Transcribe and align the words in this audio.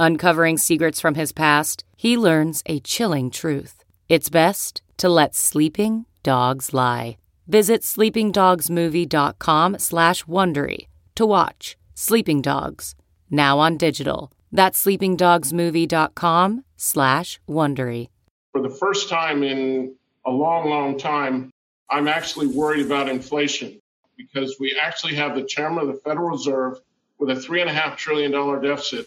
Uncovering 0.00 0.56
secrets 0.56 0.98
from 0.98 1.14
his 1.14 1.30
past, 1.30 1.84
he 1.94 2.16
learns 2.16 2.62
a 2.64 2.80
chilling 2.80 3.30
truth. 3.30 3.84
It's 4.08 4.30
best 4.30 4.80
to 4.96 5.10
let 5.10 5.34
sleeping 5.34 6.06
dogs 6.22 6.72
lie. 6.72 7.18
Visit 7.46 7.82
sleepingdogsmovie.com 7.82 9.78
slash 9.78 10.24
Wondery 10.24 10.86
to 11.16 11.26
watch 11.26 11.76
Sleeping 11.92 12.40
Dogs, 12.40 12.94
now 13.30 13.58
on 13.58 13.76
digital. 13.76 14.32
That's 14.50 14.82
sleepingdogsmovie.com 14.82 16.64
slash 16.78 17.38
Wondery. 17.46 18.08
For 18.52 18.62
the 18.62 18.70
first 18.70 19.10
time 19.10 19.42
in 19.42 19.96
a 20.24 20.30
long, 20.30 20.70
long 20.70 20.96
time, 20.96 21.50
I'm 21.90 22.08
actually 22.08 22.46
worried 22.46 22.86
about 22.86 23.10
inflation 23.10 23.78
because 24.16 24.56
we 24.58 24.80
actually 24.82 25.16
have 25.16 25.34
the 25.34 25.44
chairman 25.44 25.86
of 25.86 25.88
the 25.88 26.00
Federal 26.02 26.30
Reserve 26.30 26.80
with 27.18 27.28
a 27.28 27.34
$3.5 27.34 27.98
trillion 27.98 28.32
deficit 28.62 29.06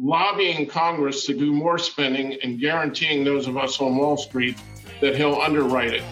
lobbying 0.00 0.66
Congress 0.66 1.26
to 1.26 1.34
do 1.34 1.52
more 1.52 1.76
spending 1.76 2.38
and 2.44 2.60
guaranteeing 2.60 3.24
those 3.24 3.48
of 3.48 3.56
us 3.56 3.80
on 3.80 3.96
Wall 3.96 4.16
Street 4.16 4.56
that 5.00 5.16
he'll 5.16 5.40
underwrite 5.40 5.92
it. 5.92 6.02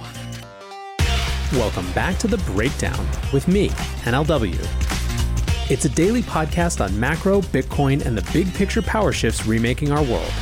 Welcome 1.52 1.90
back 1.92 2.18
to 2.18 2.26
The 2.26 2.38
Breakdown 2.38 3.06
with 3.32 3.46
me, 3.46 3.68
NLW. 4.04 4.58
It's 5.70 5.84
a 5.84 5.88
daily 5.88 6.22
podcast 6.22 6.84
on 6.84 6.98
macro, 6.98 7.40
Bitcoin, 7.40 8.04
and 8.04 8.18
the 8.18 8.28
big 8.32 8.52
picture 8.54 8.82
power 8.82 9.12
shifts 9.12 9.46
remaking 9.46 9.92
our 9.92 10.02
world. 10.02 10.32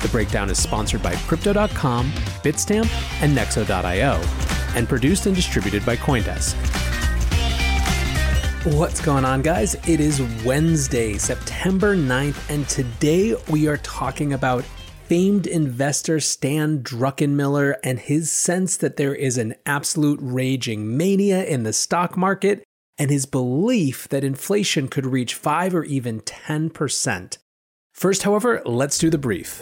The 0.00 0.08
Breakdown 0.10 0.50
is 0.50 0.58
sponsored 0.58 1.02
by 1.02 1.14
Crypto.com, 1.16 2.10
Bitstamp, 2.42 2.90
and 3.22 3.36
Nexo.io, 3.36 4.22
and 4.74 4.88
produced 4.88 5.26
and 5.26 5.36
distributed 5.36 5.84
by 5.84 5.96
Coindesk. 5.96 6.83
What's 8.64 9.02
going 9.02 9.26
on, 9.26 9.42
guys? 9.42 9.74
It 9.86 10.00
is 10.00 10.22
Wednesday, 10.42 11.18
September 11.18 11.94
9th, 11.94 12.48
and 12.48 12.66
today 12.66 13.36
we 13.50 13.68
are 13.68 13.76
talking 13.76 14.32
about 14.32 14.64
famed 15.04 15.46
investor 15.46 16.18
Stan 16.18 16.82
Druckenmiller 16.82 17.74
and 17.84 17.98
his 17.98 18.32
sense 18.32 18.78
that 18.78 18.96
there 18.96 19.14
is 19.14 19.36
an 19.36 19.54
absolute 19.66 20.18
raging 20.22 20.96
mania 20.96 21.44
in 21.44 21.64
the 21.64 21.74
stock 21.74 22.16
market 22.16 22.64
and 22.96 23.10
his 23.10 23.26
belief 23.26 24.08
that 24.08 24.24
inflation 24.24 24.88
could 24.88 25.04
reach 25.04 25.34
5 25.34 25.74
or 25.74 25.84
even 25.84 26.22
10%. 26.22 27.36
First, 27.92 28.22
however, 28.22 28.62
let's 28.64 28.96
do 28.96 29.10
the 29.10 29.18
brief. 29.18 29.60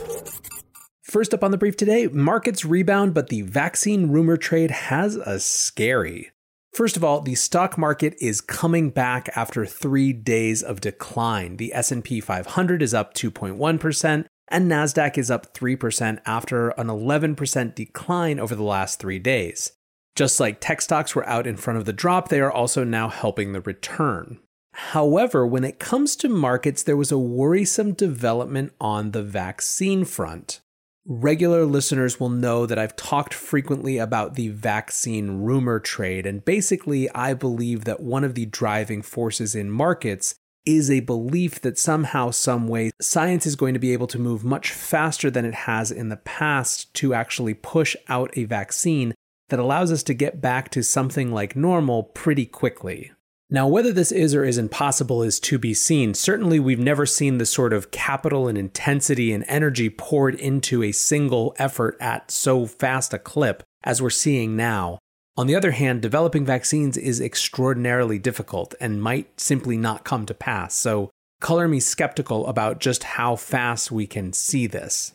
First 1.03 1.35
up 1.35 1.43
on 1.43 1.51
the 1.51 1.59
brief 1.59 1.77
today, 1.77 2.07
markets 2.07 2.65
rebound, 2.65 3.15
but 3.15 3.31
the 3.31 3.43
vaccine 3.43 4.13
rumor 4.13 4.37
trade 4.37 4.71
has 4.71 5.17
a 5.17 5.41
scary. 5.41 6.31
First 6.73 6.97
of 6.97 7.05
all, 7.05 7.21
the 7.21 7.35
stock 7.35 7.77
market 7.77 8.15
is 8.19 8.41
coming 8.41 8.89
back 8.89 9.29
after 9.37 9.67
3 9.67 10.15
days 10.15 10.63
of 10.63 10.81
decline. 10.81 11.59
The 11.59 11.75
S&P 11.75 12.19
500 12.19 12.81
is 12.81 12.95
up 12.95 13.13
2.1% 13.13 14.25
and 14.49 14.71
Nasdaq 14.71 15.19
is 15.19 15.31
up 15.31 15.53
3% 15.53 16.21
after 16.25 16.71
an 16.71 16.87
11% 16.87 17.75
decline 17.75 18.41
over 18.41 18.55
the 18.55 18.63
last 18.63 18.99
3 19.01 19.19
days. 19.19 19.73
Just 20.17 20.41
like 20.41 20.61
tech 20.61 20.81
stocks 20.81 21.15
were 21.15 21.29
out 21.29 21.47
in 21.47 21.59
front 21.59 21.79
of 21.79 21.85
the 21.85 21.93
drop, 21.93 22.29
they 22.29 22.41
are 22.41 22.53
also 22.53 22.85
now 22.85 23.11
helping 23.11 23.53
the 23.53 23.61
return. 23.61 24.39
However, 24.73 25.47
when 25.47 25.65
it 25.65 25.79
comes 25.79 26.17
to 26.17 26.31
markets, 26.31 26.83
there 26.83 26.97
was 26.97 27.13
a 27.13 27.19
worrisome 27.19 27.93
development 27.93 28.73
on 28.81 29.11
the 29.11 29.23
vaccine 29.23 30.07
front. 30.07 30.62
Regular 31.05 31.65
listeners 31.65 32.21
will 32.21 32.29
know 32.29 32.65
that 32.65 32.79
I've 32.79 32.95
talked 32.95 33.35
frequently 33.35 33.99
about 33.99 34.35
the 34.35 34.49
vaccine 34.49 35.43
rumor 35.43 35.81
trade, 35.81 36.27
and 36.27 36.45
basically, 36.45 37.11
I 37.11 37.35
believe 37.35 37.85
that 37.85 38.01
one 38.01 38.23
of 38.23 38.37
the 38.37 38.47
driving 38.47 39.03
forces 39.03 39.57
in 39.57 39.69
markets 39.69 40.37
is 40.65 40.93
a 40.93 41.01
belief 41.01 41.61
that 41.63 41.77
somehow, 41.77 42.31
some 42.31 42.69
way, 42.69 42.93
science 43.01 43.47
is 43.47 43.57
going 43.57 43.75
to 43.75 43.81
be 43.81 43.93
able 43.93 44.07
to 44.07 44.19
move 44.21 44.45
much 44.45 44.71
faster 44.71 45.29
than 45.29 45.45
it 45.45 45.55
has 45.55 45.91
in 45.91 46.09
the 46.09 46.19
past 46.19 46.95
to 46.95 47.15
actually 47.15 47.55
push 47.55 47.97
out 48.09 48.31
a 48.37 48.45
vaccine 48.45 49.13
that 49.49 49.59
allows 49.59 49.91
us 49.91 50.05
to 50.05 50.15
get 50.15 50.41
back 50.41 50.71
to 50.71 50.85
something 50.85 51.33
like 51.33 51.57
normal 51.57 52.05
pretty 52.05 52.47
quickly. 52.47 53.11
Now, 53.53 53.69
whether 53.69 53.93
this 53.93 54.11
is 54.11 54.35
or 54.35 54.47
isn't 54.47 54.71
possible 54.71 55.23
is 55.23 55.39
to 55.41 55.59
be 55.59 55.75
seen. 55.75 56.15
Certainly, 56.15 56.59
we've 56.61 56.79
never 56.79 57.05
seen 57.05 57.37
the 57.37 57.45
sort 57.45 57.75
of 57.75 57.91
capital 57.91 58.49
and 58.49 58.57
intensity 58.57 59.31
and 59.31 59.45
energy 59.47 59.91
poured 59.91 60.37
into 60.37 60.83
a 60.83 60.91
single 60.91 61.55
effort 61.59 61.99
at 62.01 62.31
so 62.31 62.65
fast 62.65 63.13
a 63.13 63.19
clip 63.19 63.63
as 63.85 64.01
we're 64.01 64.09
seeing 64.09 64.57
now. 64.57 64.99
On 65.37 65.47
the 65.47 65.55
other 65.55 65.73
hand, 65.73 66.01
developing 66.01 66.47
vaccines 66.47 66.97
is 66.97 67.21
extraordinarily 67.21 68.19
difficult 68.19 68.75
and 68.81 69.03
might 69.03 69.39
simply 69.39 69.77
not 69.77 70.03
come 70.03 70.25
to 70.25 70.35
pass. 70.35 70.75
So, 70.75 71.11
color 71.43 71.69
me 71.69 71.79
skeptical 71.79 72.47
about 72.47 72.81
just 72.81 73.05
how 73.05 73.37
fast 73.37 73.93
we 73.93 74.07
can 74.07 74.33
see 74.33 74.67
this. 74.67 75.13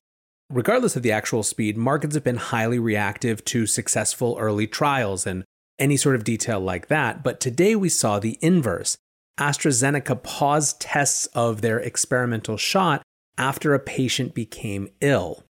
Regardless 0.52 0.96
of 0.96 1.02
the 1.02 1.12
actual 1.12 1.42
speed, 1.42 1.76
markets 1.76 2.14
have 2.14 2.24
been 2.24 2.38
highly 2.38 2.78
reactive 2.78 3.44
to 3.46 3.66
successful 3.66 4.38
early 4.40 4.68
trials 4.68 5.26
and 5.26 5.44
any 5.80 5.98
sort 5.98 6.16
of 6.16 6.24
detail 6.24 6.60
like 6.60 6.88
that. 6.88 7.24
But 7.24 7.40
today 7.40 7.76
we 7.76 7.90
saw 7.90 8.20
the 8.20 8.38
inverse. 8.42 8.98
AstraZeneca 9.40 10.24
paused 10.24 10.82
tests 10.82 11.28
of 11.28 11.62
their 11.62 11.80
experimental 11.80 12.58
shot 12.58 13.04
after 13.38 13.74
a 13.74 13.80
patient 13.80 14.34
became 14.34 14.90
ill. 15.02 15.44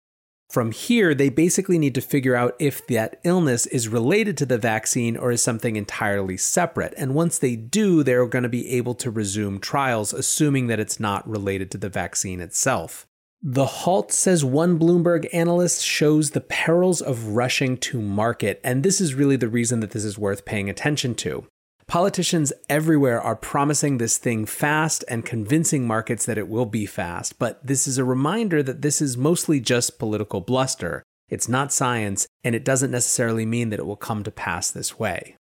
From 0.49 0.71
here, 0.71 1.13
they 1.13 1.27
basically 1.27 1.77
need 1.77 1.93
to 1.95 2.01
figure 2.01 2.35
out 2.35 2.55
if 2.57 2.87
that 2.87 3.19
illness 3.25 3.65
is 3.65 3.89
related 3.89 4.37
to 4.37 4.45
the 4.45 4.57
vaccine 4.57 5.17
or 5.17 5.31
is 5.31 5.43
something 5.43 5.75
entirely 5.75 6.37
separate. 6.37 6.93
And 6.97 7.13
once 7.13 7.37
they 7.37 7.57
do, 7.57 8.01
they're 8.01 8.25
going 8.27 8.43
to 8.43 8.49
be 8.49 8.69
able 8.71 8.95
to 8.95 9.11
resume 9.11 9.59
trials, 9.59 10.13
assuming 10.13 10.67
that 10.67 10.79
it's 10.79 11.01
not 11.01 11.27
related 11.27 11.69
to 11.71 11.77
the 11.77 11.89
vaccine 11.89 12.39
itself. 12.39 13.05
The 13.43 13.65
halt, 13.65 14.11
says 14.11 14.43
one 14.43 14.79
Bloomberg 14.79 15.27
analyst, 15.31 15.85
shows 15.85 16.31
the 16.31 16.41
perils 16.41 17.01
of 17.01 17.29
rushing 17.29 17.77
to 17.77 18.01
market, 18.01 18.59
and 18.63 18.81
this 18.81 18.99
is 18.99 19.13
really 19.13 19.35
the 19.35 19.47
reason 19.47 19.79
that 19.81 19.91
this 19.91 20.03
is 20.03 20.17
worth 20.17 20.43
paying 20.43 20.69
attention 20.69 21.13
to. 21.15 21.45
Politicians 21.87 22.51
everywhere 22.67 23.21
are 23.21 23.35
promising 23.35 23.97
this 23.97 24.17
thing 24.17 24.45
fast 24.45 25.05
and 25.07 25.23
convincing 25.23 25.85
markets 25.85 26.25
that 26.25 26.37
it 26.37 26.49
will 26.49 26.65
be 26.65 26.85
fast, 26.85 27.37
but 27.37 27.65
this 27.65 27.87
is 27.87 27.97
a 27.97 28.03
reminder 28.03 28.63
that 28.63 28.81
this 28.81 29.01
is 29.01 29.15
mostly 29.15 29.59
just 29.59 29.99
political 29.99 30.41
bluster. 30.41 31.03
It's 31.29 31.47
not 31.47 31.71
science, 31.71 32.27
and 32.43 32.55
it 32.55 32.65
doesn't 32.65 32.91
necessarily 32.91 33.45
mean 33.45 33.69
that 33.69 33.79
it 33.79 33.85
will 33.85 33.95
come 33.95 34.23
to 34.23 34.31
pass 34.31 34.71
this 34.71 34.97
way. 34.97 35.37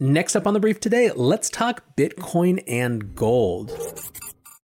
Next 0.00 0.34
up 0.34 0.46
on 0.46 0.54
the 0.54 0.60
brief 0.60 0.80
today, 0.80 1.12
let's 1.12 1.48
talk 1.48 1.96
Bitcoin 1.96 2.62
and 2.66 3.14
gold. 3.14 3.70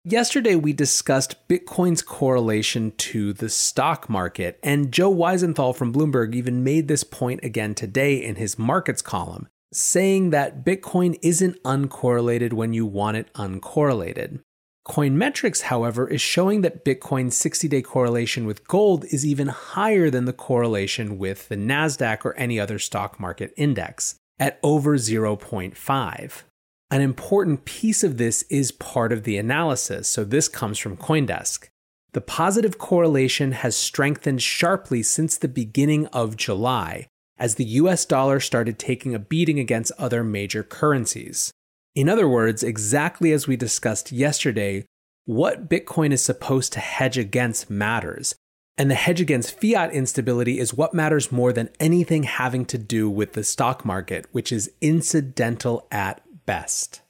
Yesterday, 0.03 0.55
we 0.55 0.73
discussed 0.73 1.47
Bitcoin's 1.47 2.01
correlation 2.01 2.91
to 2.97 3.33
the 3.33 3.49
stock 3.49 4.09
market, 4.09 4.57
and 4.63 4.91
Joe 4.91 5.13
Weisenthal 5.13 5.75
from 5.75 5.93
Bloomberg 5.93 6.33
even 6.33 6.63
made 6.63 6.87
this 6.87 7.03
point 7.03 7.43
again 7.43 7.75
today 7.75 8.15
in 8.15 8.35
his 8.35 8.57
markets 8.57 9.03
column, 9.03 9.47
saying 9.71 10.31
that 10.31 10.65
Bitcoin 10.65 11.19
isn't 11.21 11.61
uncorrelated 11.61 12.51
when 12.51 12.73
you 12.73 12.83
want 12.83 13.17
it 13.17 13.31
uncorrelated. 13.35 14.39
Coinmetrics, 14.87 15.61
however, 15.61 16.07
is 16.07 16.19
showing 16.19 16.61
that 16.61 16.83
Bitcoin's 16.83 17.37
60 17.37 17.67
day 17.67 17.83
correlation 17.83 18.47
with 18.47 18.67
gold 18.67 19.05
is 19.05 19.23
even 19.23 19.49
higher 19.49 20.09
than 20.09 20.25
the 20.25 20.33
correlation 20.33 21.19
with 21.19 21.47
the 21.47 21.55
NASDAQ 21.55 22.25
or 22.25 22.35
any 22.37 22.59
other 22.59 22.79
stock 22.79 23.19
market 23.19 23.53
index, 23.55 24.15
at 24.39 24.59
over 24.63 24.97
0.5. 24.97 26.41
An 26.91 26.99
important 26.99 27.63
piece 27.63 28.03
of 28.03 28.17
this 28.17 28.43
is 28.49 28.73
part 28.73 29.13
of 29.13 29.23
the 29.23 29.37
analysis, 29.37 30.09
so 30.09 30.25
this 30.25 30.49
comes 30.49 30.77
from 30.77 30.97
Coindesk. 30.97 31.69
The 32.11 32.19
positive 32.19 32.77
correlation 32.77 33.53
has 33.53 33.77
strengthened 33.77 34.41
sharply 34.41 35.01
since 35.01 35.37
the 35.37 35.47
beginning 35.47 36.07
of 36.07 36.35
July, 36.35 37.07
as 37.37 37.55
the 37.55 37.63
US 37.63 38.03
dollar 38.03 38.41
started 38.41 38.77
taking 38.77 39.15
a 39.15 39.19
beating 39.19 39.57
against 39.57 39.93
other 39.97 40.21
major 40.21 40.63
currencies. 40.63 41.53
In 41.95 42.09
other 42.09 42.27
words, 42.27 42.61
exactly 42.61 43.31
as 43.31 43.47
we 43.47 43.55
discussed 43.55 44.11
yesterday, 44.11 44.83
what 45.23 45.69
Bitcoin 45.69 46.11
is 46.11 46.21
supposed 46.21 46.73
to 46.73 46.81
hedge 46.81 47.17
against 47.17 47.69
matters. 47.69 48.35
And 48.77 48.91
the 48.91 48.95
hedge 48.95 49.21
against 49.21 49.61
fiat 49.61 49.93
instability 49.93 50.59
is 50.59 50.73
what 50.73 50.93
matters 50.93 51.31
more 51.31 51.53
than 51.53 51.69
anything 51.79 52.23
having 52.23 52.65
to 52.65 52.77
do 52.77 53.09
with 53.09 53.31
the 53.31 53.45
stock 53.45 53.85
market, 53.85 54.25
which 54.33 54.51
is 54.51 54.71
incidental 54.81 55.87
at 55.89 56.21
best. 56.45 57.01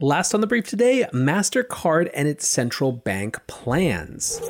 Last 0.00 0.34
on 0.34 0.40
the 0.40 0.46
brief 0.46 0.66
today 0.66 1.06
MasterCard 1.12 2.10
and 2.14 2.26
its 2.26 2.46
central 2.46 2.92
bank 2.92 3.46
plans. 3.46 4.40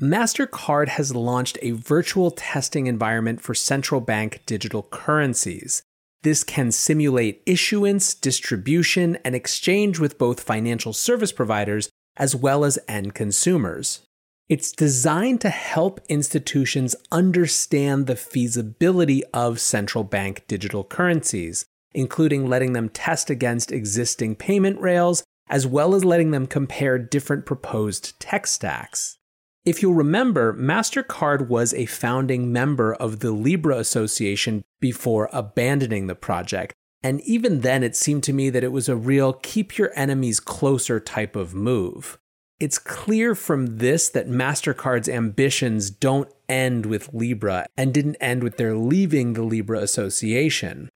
MasterCard 0.00 0.88
has 0.88 1.14
launched 1.14 1.58
a 1.60 1.72
virtual 1.72 2.30
testing 2.30 2.86
environment 2.86 3.40
for 3.40 3.54
central 3.54 4.00
bank 4.00 4.42
digital 4.46 4.84
currencies. 4.84 5.82
This 6.22 6.44
can 6.44 6.70
simulate 6.70 7.42
issuance, 7.46 8.14
distribution, 8.14 9.16
and 9.24 9.34
exchange 9.34 9.98
with 9.98 10.18
both 10.18 10.40
financial 10.40 10.92
service 10.92 11.32
providers 11.32 11.90
as 12.16 12.36
well 12.36 12.64
as 12.64 12.78
end 12.88 13.14
consumers. 13.14 14.00
It's 14.48 14.72
designed 14.72 15.40
to 15.42 15.50
help 15.50 16.00
institutions 16.08 16.96
understand 17.12 18.06
the 18.06 18.16
feasibility 18.16 19.22
of 19.34 19.60
central 19.60 20.04
bank 20.04 20.44
digital 20.48 20.84
currencies, 20.84 21.66
including 21.98 22.46
letting 22.46 22.74
them 22.74 22.88
test 22.88 23.28
against 23.28 23.72
existing 23.72 24.36
payment 24.36 24.80
rails, 24.80 25.24
as 25.50 25.66
well 25.66 25.96
as 25.96 26.04
letting 26.04 26.30
them 26.30 26.46
compare 26.46 26.96
different 26.96 27.44
proposed 27.44 28.18
tech 28.20 28.46
stacks. 28.46 29.18
If 29.64 29.82
you'll 29.82 29.94
remember, 29.94 30.54
MasterCard 30.54 31.48
was 31.48 31.74
a 31.74 31.86
founding 31.86 32.52
member 32.52 32.94
of 32.94 33.18
the 33.18 33.32
Libra 33.32 33.78
Association 33.78 34.62
before 34.80 35.28
abandoning 35.32 36.06
the 36.06 36.14
project. 36.14 36.72
And 37.02 37.20
even 37.22 37.62
then, 37.62 37.82
it 37.82 37.96
seemed 37.96 38.22
to 38.24 38.32
me 38.32 38.48
that 38.48 38.64
it 38.64 38.72
was 38.72 38.88
a 38.88 38.96
real 38.96 39.32
keep 39.32 39.76
your 39.76 39.90
enemies 39.96 40.38
closer 40.38 41.00
type 41.00 41.34
of 41.34 41.52
move. 41.52 42.16
It's 42.60 42.78
clear 42.78 43.34
from 43.34 43.78
this 43.78 44.08
that 44.10 44.28
MasterCard's 44.28 45.08
ambitions 45.08 45.90
don't 45.90 46.28
end 46.48 46.86
with 46.86 47.12
Libra 47.12 47.66
and 47.76 47.92
didn't 47.92 48.16
end 48.20 48.44
with 48.44 48.56
their 48.56 48.76
leaving 48.76 49.32
the 49.32 49.42
Libra 49.42 49.80
Association. 49.80 50.88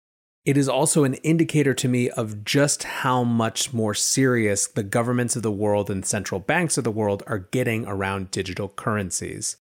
It 0.44 0.56
is 0.56 0.68
also 0.68 1.04
an 1.04 1.14
indicator 1.14 1.72
to 1.74 1.86
me 1.86 2.10
of 2.10 2.44
just 2.44 2.82
how 2.82 3.22
much 3.22 3.72
more 3.72 3.94
serious 3.94 4.66
the 4.66 4.82
governments 4.82 5.36
of 5.36 5.42
the 5.42 5.52
world 5.52 5.88
and 5.88 6.04
central 6.04 6.40
banks 6.40 6.76
of 6.76 6.82
the 6.82 6.90
world 6.90 7.22
are 7.28 7.38
getting 7.38 7.86
around 7.86 8.32
digital 8.32 8.68
currencies. 8.68 9.56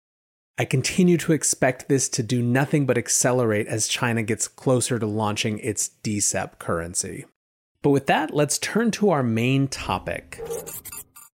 I 0.58 0.64
continue 0.64 1.18
to 1.18 1.34
expect 1.34 1.90
this 1.90 2.08
to 2.10 2.24
do 2.24 2.42
nothing 2.42 2.86
but 2.86 2.98
accelerate 2.98 3.68
as 3.68 3.90
China 3.90 4.24
gets 4.24 4.48
closer 4.48 4.98
to 5.00 5.06
launching 5.06 5.60
its 5.60 5.90
DCEP 6.02 6.60
currency. 6.60 7.26
But 7.82 7.90
with 7.90 8.08
that, 8.08 8.34
let's 8.34 8.58
turn 8.58 8.92
to 8.92 9.10
our 9.10 9.24
main 9.24 9.68
topic. 9.68 10.42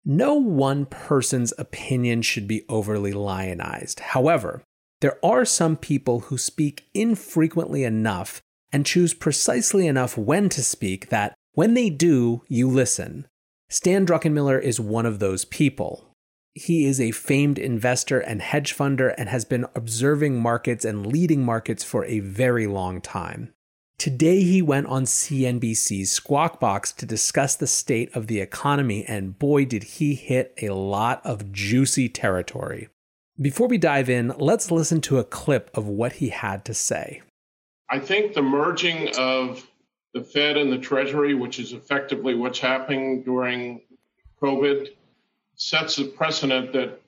No 0.05 0.35
one 0.35 0.87
person's 0.87 1.53
opinion 1.59 2.23
should 2.23 2.47
be 2.47 2.65
overly 2.69 3.13
lionized. 3.13 4.01
However, 4.01 4.63
there 5.01 5.19
are 5.25 5.45
some 5.45 5.77
people 5.77 6.21
who 6.21 6.39
speak 6.39 6.87
infrequently 6.95 7.83
enough 7.83 8.41
and 8.73 8.87
choose 8.87 9.15
precisely 9.15 9.87
enough 9.87 10.17
when 10.17 10.49
to 10.49 10.63
speak 10.63 11.09
that 11.11 11.35
when 11.55 11.75
they 11.75 11.91
do, 11.91 12.43
you 12.49 12.69
listen. 12.69 13.27
Stan 13.69 14.07
Druckenmiller 14.07 14.61
is 14.61 14.81
one 14.81 15.07
of 15.07 15.19
those 15.19 15.45
people. 15.45 16.09
He 16.55 16.85
is 16.85 17.01
a 17.01 17.11
famed 17.11 17.59
investor 17.59 18.21
and 18.21 18.43
hedge 18.43 18.77
funder 18.77 19.15
and 19.17 19.29
has 19.29 19.45
been 19.45 19.67
observing 19.75 20.41
markets 20.41 20.85
and 20.85 21.07
leading 21.07 21.45
markets 21.45 21.83
for 21.83 22.05
a 22.05 22.21
very 22.21 22.67
long 22.67 23.01
time. 23.01 23.53
Today, 23.99 24.43
he 24.43 24.61
went 24.61 24.89
on 24.89 25.05
CNBC's 25.05 26.11
Squawk 26.11 26.59
Box 26.59 26.93
to 26.93 27.07
discuss 27.07 27.55
the 27.55 27.67
state 27.67 28.15
of 28.17 28.27
the 28.27 28.41
economy, 28.41 29.05
and 29.07 29.39
boy, 29.39 29.65
did 29.65 29.85
he 29.85 30.15
hit 30.15 30.53
a 30.61 30.71
lot 30.71 31.25
of 31.25 31.53
juicy 31.53 32.09
territory. 32.09 32.89
Before 33.41 33.69
we 33.69 33.79
dive 33.79 34.11
in, 34.11 34.35
let's 34.39 34.71
listen 34.71 35.01
to 35.03 35.19
a 35.19 35.25
clip 35.25 35.71
of 35.73 35.87
what 35.87 36.15
he 36.15 36.31
had 36.31 36.65
to 36.65 36.75
say. 36.75 37.23
I 37.93 37.99
think 37.99 38.33
the 38.33 38.41
merging 38.41 39.15
of 39.19 39.69
the 40.15 40.23
Fed 40.23 40.57
and 40.57 40.73
the 40.73 40.79
Treasury, 40.79 41.35
which 41.35 41.59
is 41.59 41.75
effectively 41.75 42.35
what's 42.35 42.59
happening 42.59 43.23
during 43.23 43.83
COVID, 44.41 44.89
sets 45.57 45.99
a 45.99 46.07
precedent 46.07 46.73
that, 46.73 46.99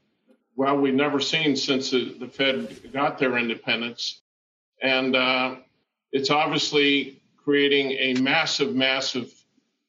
well, 0.57 0.77
we've 0.77 0.93
never 0.93 1.21
seen 1.21 1.57
since 1.57 1.91
the, 1.91 2.15
the 2.21 2.29
Fed 2.29 2.93
got 2.93 3.19
their 3.19 3.39
independence. 3.39 4.21
And 4.83 5.17
uh, 5.17 5.57
it's 6.13 6.29
obviously 6.29 7.23
creating 7.43 7.93
a 7.93 8.21
massive, 8.21 8.75
massive 8.75 9.33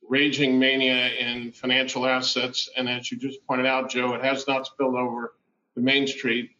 raging 0.07 0.57
mania 0.57 1.09
in 1.09 1.51
financial 1.51 2.05
assets. 2.05 2.69
And 2.77 2.87
as 2.87 3.11
you 3.11 3.17
just 3.17 3.45
pointed 3.45 3.65
out, 3.65 3.89
Joe, 3.89 4.13
it 4.13 4.23
has 4.23 4.47
not 4.47 4.65
spilled 4.65 4.95
over 4.95 5.33
to 5.73 5.81
Main 5.81 6.07
Street. 6.07 6.51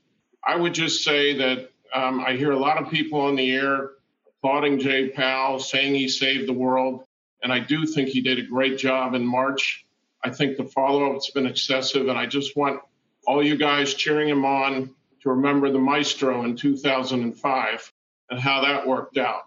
I 0.46 0.58
would 0.58 0.74
just 0.74 1.06
say 1.06 1.38
that 1.38 1.72
um, 1.94 2.20
I 2.20 2.34
hear 2.34 2.52
a 2.52 2.60
lot 2.60 2.78
of 2.78 2.92
people 2.92 3.22
on 3.22 3.38
the 3.38 3.56
air 3.56 3.92
applauding 4.46 4.78
Jay 4.78 5.10
Powell, 5.10 5.58
saying 5.58 5.96
he 5.96 6.08
saved 6.08 6.48
the 6.48 6.54
world. 6.54 7.04
And 7.42 7.52
I 7.52 7.58
do 7.58 7.84
think 7.88 8.10
he 8.10 8.22
did 8.22 8.38
a 8.38 8.44
great 8.44 8.78
job 8.78 9.16
in 9.16 9.26
March. 9.26 9.88
I 10.24 10.30
think 10.30 10.56
the 10.56 10.66
follow 10.66 11.16
up's 11.16 11.32
been 11.32 11.48
excessive. 11.48 12.10
And 12.10 12.18
I 12.18 12.28
just 12.28 12.56
want 12.56 12.80
all 13.26 13.44
you 13.44 13.58
guys 13.58 13.96
cheering 13.96 14.30
him 14.30 14.46
on 14.46 14.92
to 15.24 15.30
remember 15.32 15.72
the 15.72 15.80
maestro 15.80 16.44
in 16.44 16.56
2005 16.56 17.94
and 18.30 18.40
how 18.40 18.62
that 18.62 18.86
worked 18.86 19.18
out. 19.18 19.46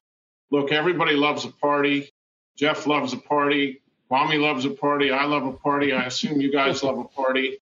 Look, 0.50 0.72
everybody 0.72 1.14
loves 1.14 1.44
a 1.44 1.52
party. 1.52 2.10
Jeff 2.56 2.88
loves 2.88 3.12
a 3.12 3.18
party. 3.18 3.80
Mommy 4.10 4.38
loves 4.38 4.64
a 4.64 4.70
party. 4.70 5.12
I 5.12 5.26
love 5.26 5.46
a 5.46 5.52
party. 5.52 5.92
I 5.92 6.06
assume 6.06 6.40
you 6.40 6.50
guys 6.50 6.82
love 6.82 6.98
a 6.98 7.04
party. 7.04 7.58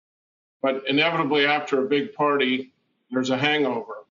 But 0.62 0.84
inevitably, 0.88 1.46
after 1.46 1.84
a 1.84 1.90
big 1.90 2.14
party, 2.14 2.72
there's 3.12 3.30
a 3.30 3.38
hangover. 3.38 4.06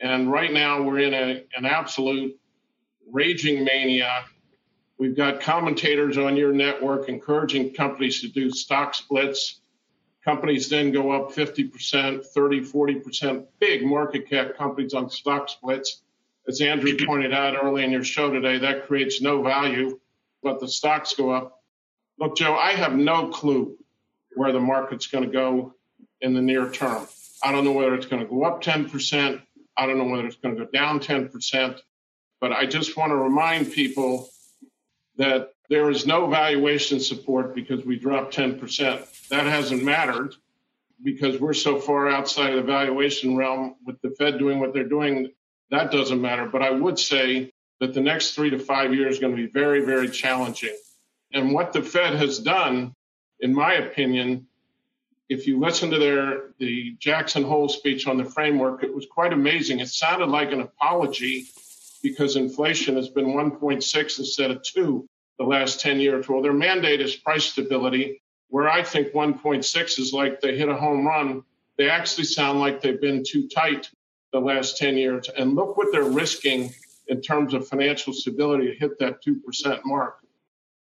And 0.00 0.28
right 0.32 0.52
now, 0.52 0.82
we're 0.82 0.98
in 0.98 1.14
a, 1.14 1.44
an 1.56 1.66
absolute 1.66 2.36
raging 3.10 3.64
mania. 3.64 4.24
We've 4.98 5.16
got 5.16 5.40
commentators 5.40 6.16
on 6.18 6.36
your 6.36 6.52
network 6.52 7.08
encouraging 7.08 7.74
companies 7.74 8.20
to 8.20 8.28
do 8.28 8.50
stock 8.50 8.94
splits. 8.94 9.60
Companies 10.24 10.68
then 10.68 10.92
go 10.92 11.10
up 11.10 11.32
50%, 11.32 12.24
30, 12.24 12.60
40%, 12.60 13.46
big 13.60 13.84
market 13.84 14.28
cap 14.28 14.56
companies 14.56 14.94
on 14.94 15.10
stock 15.10 15.48
splits. 15.48 16.02
As 16.46 16.60
Andrew 16.60 16.96
pointed 17.04 17.32
out 17.32 17.56
early 17.62 17.84
in 17.84 17.90
your 17.90 18.04
show 18.04 18.30
today, 18.30 18.58
that 18.58 18.86
creates 18.86 19.20
no 19.20 19.42
value, 19.42 19.98
but 20.42 20.60
the 20.60 20.68
stocks 20.68 21.14
go 21.14 21.30
up. 21.30 21.62
Look, 22.18 22.36
Joe, 22.36 22.54
I 22.54 22.72
have 22.72 22.94
no 22.94 23.28
clue 23.28 23.76
where 24.34 24.52
the 24.52 24.60
market's 24.60 25.06
going 25.06 25.24
to 25.24 25.30
go 25.30 25.74
in 26.20 26.34
the 26.34 26.42
near 26.42 26.70
term. 26.70 27.06
I 27.42 27.52
don't 27.52 27.64
know 27.64 27.72
whether 27.72 27.94
it's 27.94 28.06
going 28.06 28.22
to 28.22 28.28
go 28.28 28.44
up 28.44 28.62
10%. 28.62 29.42
I 29.76 29.86
don't 29.86 29.98
know 29.98 30.04
whether 30.04 30.26
it's 30.26 30.36
going 30.36 30.56
to 30.56 30.64
go 30.64 30.70
down 30.70 31.00
10%. 31.00 31.80
But 32.40 32.52
I 32.52 32.66
just 32.66 32.96
want 32.96 33.10
to 33.10 33.16
remind 33.16 33.72
people 33.72 34.28
that 35.16 35.54
there 35.68 35.90
is 35.90 36.06
no 36.06 36.26
valuation 36.26 37.00
support 37.00 37.54
because 37.54 37.84
we 37.84 37.96
dropped 37.98 38.36
10%. 38.36 39.28
That 39.28 39.46
hasn't 39.46 39.82
mattered 39.82 40.34
because 41.02 41.40
we're 41.40 41.54
so 41.54 41.78
far 41.78 42.08
outside 42.08 42.50
of 42.50 42.56
the 42.56 42.72
valuation 42.72 43.36
realm 43.36 43.76
with 43.86 44.00
the 44.02 44.10
Fed 44.10 44.38
doing 44.38 44.60
what 44.60 44.72
they're 44.72 44.84
doing. 44.84 45.32
That 45.70 45.90
doesn't 45.90 46.20
matter. 46.20 46.46
But 46.46 46.62
I 46.62 46.70
would 46.70 46.98
say 46.98 47.52
that 47.80 47.94
the 47.94 48.00
next 48.00 48.32
three 48.32 48.50
to 48.50 48.58
five 48.58 48.94
years 48.94 49.14
is 49.14 49.20
going 49.20 49.36
to 49.36 49.42
be 49.42 49.50
very, 49.50 49.84
very 49.84 50.08
challenging. 50.08 50.76
And 51.32 51.52
what 51.52 51.72
the 51.72 51.82
Fed 51.82 52.14
has 52.14 52.38
done, 52.38 52.94
in 53.40 53.52
my 53.52 53.74
opinion, 53.74 54.46
if 55.28 55.46
you 55.46 55.58
listen 55.58 55.90
to 55.90 55.98
their 55.98 56.50
the 56.58 56.94
Jackson 56.98 57.42
Hole 57.42 57.68
speech 57.68 58.06
on 58.06 58.18
the 58.18 58.24
framework, 58.24 58.84
it 58.84 58.94
was 58.94 59.06
quite 59.10 59.32
amazing. 59.32 59.80
It 59.80 59.88
sounded 59.88 60.28
like 60.28 60.52
an 60.52 60.60
apology 60.60 61.46
because 62.04 62.36
inflation 62.36 62.96
has 62.96 63.08
been 63.08 63.28
1.6 63.28 64.18
instead 64.18 64.50
of 64.50 64.62
2 64.62 65.08
the 65.38 65.44
last 65.44 65.80
10 65.80 65.98
years. 65.98 66.28
Well, 66.28 66.42
their 66.42 66.52
mandate 66.52 67.00
is 67.00 67.16
price 67.16 67.46
stability, 67.46 68.20
where 68.50 68.68
I 68.68 68.82
think 68.82 69.12
1.6 69.12 69.98
is 69.98 70.12
like 70.12 70.40
they 70.40 70.56
hit 70.56 70.68
a 70.68 70.76
home 70.76 71.06
run. 71.06 71.42
They 71.78 71.88
actually 71.88 72.24
sound 72.24 72.60
like 72.60 72.82
they've 72.82 73.00
been 73.00 73.24
too 73.26 73.48
tight 73.48 73.88
the 74.34 74.38
last 74.38 74.76
10 74.76 74.98
years. 74.98 75.30
And 75.30 75.54
look 75.54 75.78
what 75.78 75.92
they're 75.92 76.04
risking 76.04 76.74
in 77.08 77.22
terms 77.22 77.54
of 77.54 77.66
financial 77.66 78.12
stability 78.12 78.66
to 78.66 78.78
hit 78.78 78.98
that 78.98 79.24
2% 79.24 79.80
mark. 79.86 80.18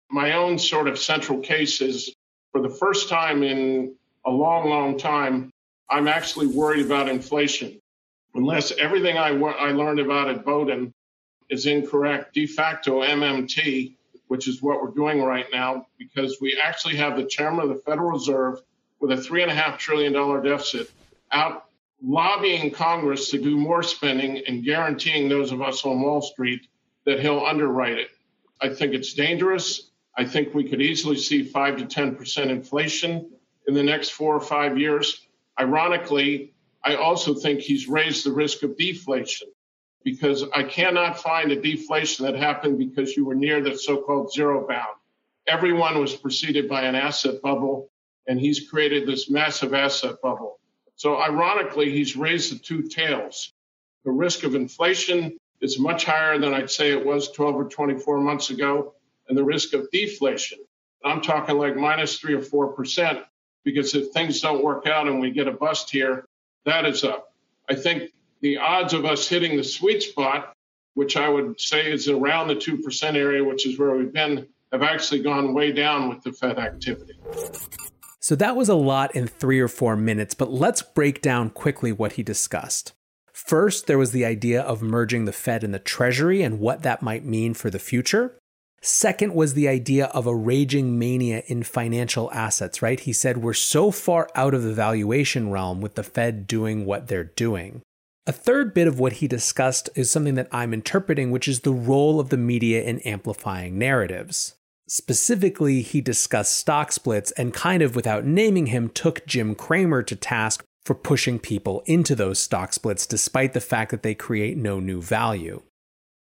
My 0.09 0.33
own 0.33 0.57
sort 0.57 0.88
of 0.88 0.97
central 0.97 1.39
case 1.39 1.81
is 1.81 2.15
for 2.53 2.61
the 2.61 2.69
first 2.69 3.09
time 3.09 3.43
in 3.43 3.93
a 4.25 4.31
long, 4.31 4.69
long 4.69 4.97
time, 4.97 5.51
I'm 5.89 6.07
actually 6.07 6.47
worried 6.47 6.85
about 6.85 7.09
inflation. 7.09 7.77
Unless 8.35 8.71
everything 8.71 9.17
I, 9.17 9.29
I 9.29 9.71
learned 9.71 9.99
about 9.99 10.29
at 10.29 10.45
Bowdoin 10.45 10.93
is 11.50 11.65
incorrect. 11.65 12.34
De 12.34 12.46
facto 12.46 13.01
MMT, 13.01 13.96
which 14.27 14.48
is 14.48 14.62
what 14.62 14.82
we're 14.82 14.91
doing 14.91 15.22
right 15.22 15.48
now, 15.51 15.88
because 15.98 16.38
we 16.39 16.60
actually 16.62 16.96
have 16.98 17.18
the 17.18 17.25
chairman 17.25 17.62
of 17.62 17.70
the 17.70 17.82
Federal 17.84 18.12
Reserve 18.12 18.62
with 19.00 19.12
a 19.12 19.15
$3.5 19.15 19.77
trillion 19.77 20.13
deficit 20.44 20.91
out 21.32 21.65
lobbying 22.01 22.72
Congress 22.72 23.29
to 23.32 23.41
do 23.41 23.58
more 23.58 23.84
spending 23.84 24.44
and 24.48 24.63
guaranteeing 24.63 25.27
those 25.27 25.51
of 25.51 25.62
us 25.62 25.86
on 25.86 26.01
Wall 26.01 26.22
Street 26.22 26.68
that 27.06 27.20
he'll 27.20 27.46
underwrite 27.46 27.98
it. 27.98 28.10
I 28.62 28.70
think 28.70 28.94
it's 28.94 29.13
dangerous. 29.13 29.91
I 30.15 30.25
think 30.25 30.53
we 30.53 30.68
could 30.68 30.82
easily 30.82 31.18
see 31.18 31.44
5 31.44 31.77
to 31.77 31.86
10% 31.86 32.50
inflation 32.50 33.32
in 33.68 33.74
the 33.74 33.84
next 33.84 34.10
four 34.10 34.36
or 34.36 34.41
five 34.41 34.77
years. 34.77 35.25
Ironically, 35.60 36.53
I 36.84 36.96
also 36.96 37.34
think 37.34 37.60
he's 37.60 37.88
raised 37.88 38.25
the 38.25 38.32
risk 38.32 38.63
of 38.63 38.77
deflation 38.77 39.50
because 40.03 40.46
I 40.56 40.63
cannot 40.63 41.20
find 41.20 41.51
a 41.51 41.62
deflation 41.62 42.25
that 42.25 42.36
happened 42.36 42.77
because 42.77 43.15
you 43.15 43.25
were 43.25 43.36
near 43.36 43.62
the 43.62 43.77
so 43.77 44.01
called 44.01 44.32
zero 44.32 44.68
bound. 44.68 44.96
Everyone 45.48 46.00
was 46.00 46.15
preceded 46.15 46.70
by 46.70 46.84
an 46.84 46.96
asset 46.96 47.41
bubble, 47.41 47.89
and 48.27 48.39
he's 48.39 48.70
created 48.70 49.08
this 49.08 49.29
massive 49.29 49.74
asset 49.74 50.15
bubble. 50.22 50.60
So, 50.96 51.20
ironically, 51.20 51.91
he's 51.91 52.15
raised 52.15 52.53
the 52.53 52.60
two 52.60 52.84
tails. 52.84 53.53
The 54.06 54.12
risk 54.12 54.44
of 54.44 54.56
inflation 54.56 55.38
is 55.62 55.79
much 55.79 56.06
higher 56.06 56.38
than 56.38 56.53
I'd 56.53 56.72
say 56.72 56.91
it 56.91 57.06
was 57.06 57.32
12 57.32 57.56
or 57.56 57.65
24 57.65 58.20
months 58.22 58.50
ago, 58.50 58.94
and 59.27 59.38
the 59.38 59.44
risk 59.44 59.74
of 59.74 59.89
deflation. 59.91 60.60
I'm 61.03 61.22
talking 61.22 61.58
like 61.58 61.75
minus 61.75 62.18
three 62.18 62.34
or 62.34 62.41
four 62.41 62.74
percent, 62.74 63.20
because 63.63 63.96
if 63.96 64.12
things 64.12 64.41
don't 64.41 64.63
work 64.63 64.88
out 64.88 65.08
and 65.08 65.20
we 65.20 65.32
get 65.32 65.48
a 65.48 65.51
bust 65.51 65.89
here, 65.89 66.25
that 66.65 66.86
is 66.86 67.03
up. 67.03 67.34
I 67.70 67.75
think 67.75 68.12
the 68.41 68.58
odds 68.58 68.93
of 68.93 69.05
us 69.05 69.27
hitting 69.27 69.58
the 69.58 69.63
sweet 69.63 70.03
spot, 70.03 70.53
which 70.93 71.17
I 71.17 71.29
would 71.29 71.60
say 71.60 71.91
is 71.91 72.08
around 72.08 72.48
the 72.48 72.55
2% 72.55 73.15
area, 73.15 73.43
which 73.43 73.65
is 73.67 73.77
where 73.77 73.96
we've 73.96 74.13
been, 74.13 74.48
have 74.72 74.84
actually 74.84 75.22
gone 75.22 75.53
way 75.53 75.72
down 75.72 76.10
with 76.10 76.24
the 76.24 76.31
Fed 76.31 76.58
activity. 76.60 77.19
So 78.19 78.36
that 78.36 78.55
was 78.55 78.69
a 78.69 78.75
lot 78.75 79.15
in 79.15 79.27
three 79.27 79.60
or 79.60 79.67
four 79.67 79.96
minutes, 79.96 80.34
but 80.34 80.51
let's 80.51 80.81
break 80.81 81.22
down 81.22 81.50
quickly 81.50 81.91
what 81.91 82.13
he 82.13 82.24
discussed. 82.24 82.93
First, 83.31 83.88
there 83.88 83.98
was 83.98 84.12
the 84.12 84.25
idea 84.25 84.62
of 84.62 84.81
merging 84.81 85.25
the 85.25 85.31
Fed 85.31 85.63
and 85.63 85.74
the 85.74 85.79
Treasury 85.79 86.41
and 86.41 86.60
what 86.60 86.84
that 86.84 87.01
might 87.01 87.25
mean 87.25 87.53
for 87.53 87.69
the 87.69 87.79
future. 87.79 88.38
Second 88.81 89.34
was 89.34 89.53
the 89.53 89.67
idea 89.67 90.05
of 90.08 90.27
a 90.27 90.36
raging 90.36 91.00
mania 91.00 91.43
in 91.48 91.63
financial 91.63 92.31
assets, 92.31 92.81
right? 92.81 93.00
He 93.00 93.13
said 93.13 93.38
we're 93.38 93.53
so 93.53 93.91
far 93.91 94.29
out 94.36 94.53
of 94.53 94.63
the 94.63 94.74
valuation 94.74 95.50
realm 95.50 95.81
with 95.81 95.96
the 95.96 96.03
Fed 96.03 96.48
doing 96.48 96.86
what 96.86 97.08
they're 97.08 97.24
doing. 97.24 97.81
A 98.29 98.31
third 98.31 98.75
bit 98.75 98.88
of 98.88 99.00
what 99.00 99.13
he 99.13 99.27
discussed 99.27 99.89
is 99.95 100.12
something 100.12 100.36
that 100.36 100.50
I'm 100.51 100.71
interpreting, 100.71 101.31
which 101.31 101.48
is 101.48 101.62
the 101.62 101.74
role 101.74 102.19
of 102.19 102.29
the 102.29 102.38
media 102.38 102.83
in 102.83 103.00
amplifying 103.00 103.79
narratives. 103.79 104.53
Specifically, 104.88 105.81
he 105.81 106.00
discussed 106.00 106.55
stock 106.55 106.91
splits 106.91 107.31
and 107.31 107.55
kind 107.55 107.81
of 107.81 107.95
without 107.95 108.25
naming 108.25 108.67
him 108.67 108.89
took 108.89 109.25
Jim 109.25 109.55
Cramer 109.55 110.03
to 110.03 110.15
task 110.15 110.63
for 110.86 110.93
pushing 110.93 111.39
people 111.39 111.81
into 111.88 112.13
those 112.13 112.38
stock 112.38 112.71
splits 112.71 113.07
despite 113.07 113.53
the 113.53 113.59
fact 113.59 113.89
that 113.89 114.03
they 114.03 114.13
create 114.13 114.57
no 114.57 114.79
new 114.79 115.01
value. 115.01 115.63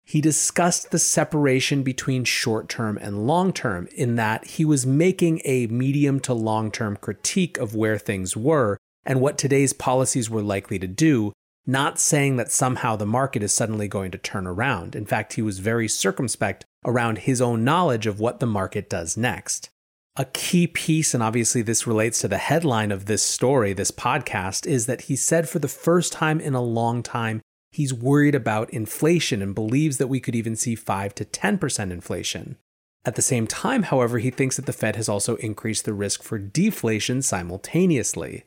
He 0.04 0.20
discussed 0.20 0.90
the 0.90 0.98
separation 0.98 1.82
between 1.82 2.24
short 2.24 2.68
term 2.68 2.98
and 2.98 3.26
long 3.26 3.50
term 3.50 3.88
in 3.96 4.16
that 4.16 4.44
he 4.44 4.66
was 4.66 4.84
making 4.84 5.40
a 5.46 5.68
medium 5.68 6.20
to 6.20 6.34
long 6.34 6.70
term 6.70 6.98
critique 6.98 7.56
of 7.56 7.74
where 7.74 7.96
things 7.96 8.36
were 8.36 8.76
and 9.06 9.22
what 9.22 9.38
today's 9.38 9.72
policies 9.72 10.28
were 10.28 10.42
likely 10.42 10.78
to 10.78 10.86
do, 10.86 11.32
not 11.66 11.98
saying 11.98 12.36
that 12.36 12.52
somehow 12.52 12.96
the 12.96 13.06
market 13.06 13.42
is 13.42 13.52
suddenly 13.52 13.88
going 13.88 14.10
to 14.10 14.18
turn 14.18 14.46
around. 14.46 14.94
In 14.94 15.06
fact, 15.06 15.34
he 15.34 15.42
was 15.42 15.58
very 15.60 15.88
circumspect 15.88 16.64
around 16.84 17.18
his 17.18 17.40
own 17.40 17.64
knowledge 17.64 18.06
of 18.06 18.20
what 18.20 18.40
the 18.40 18.46
market 18.46 18.90
does 18.90 19.16
next. 19.16 19.70
A 20.16 20.26
key 20.26 20.66
piece, 20.66 21.14
and 21.14 21.22
obviously 21.22 21.62
this 21.62 21.86
relates 21.86 22.20
to 22.20 22.28
the 22.28 22.38
headline 22.38 22.92
of 22.92 23.06
this 23.06 23.22
story, 23.22 23.72
this 23.72 23.90
podcast, 23.90 24.66
is 24.66 24.86
that 24.86 25.02
he 25.02 25.16
said 25.16 25.48
for 25.48 25.58
the 25.58 25.66
first 25.66 26.12
time 26.12 26.38
in 26.38 26.54
a 26.54 26.62
long 26.62 27.02
time, 27.02 27.40
he's 27.72 27.92
worried 27.92 28.34
about 28.34 28.70
inflation 28.70 29.42
and 29.42 29.54
believes 29.54 29.98
that 29.98 30.06
we 30.06 30.20
could 30.20 30.36
even 30.36 30.54
see 30.54 30.76
5 30.76 31.14
to 31.16 31.24
10% 31.24 31.90
inflation. 31.90 32.56
At 33.04 33.16
the 33.16 33.22
same 33.22 33.46
time, 33.46 33.84
however, 33.84 34.18
he 34.18 34.30
thinks 34.30 34.56
that 34.56 34.66
the 34.66 34.72
Fed 34.72 34.96
has 34.96 35.08
also 35.08 35.36
increased 35.36 35.84
the 35.84 35.92
risk 35.92 36.22
for 36.22 36.38
deflation 36.38 37.20
simultaneously 37.20 38.44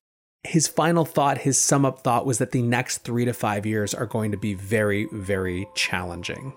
his 0.48 0.68
final 0.68 1.04
thought, 1.04 1.40
his 1.40 1.60
sum 1.60 1.86
up 1.86 2.00
thought 2.00 2.26
was 2.26 2.38
that 2.38 2.52
the 2.52 2.62
next 2.62 3.00
three 3.00 3.26
to 3.26 3.34
five 3.34 3.66
years 3.66 3.94
are 3.94 4.06
going 4.06 4.32
to 4.32 4.38
be 4.38 4.54
very, 4.54 5.08
very 5.12 5.68
challenging. 5.76 6.54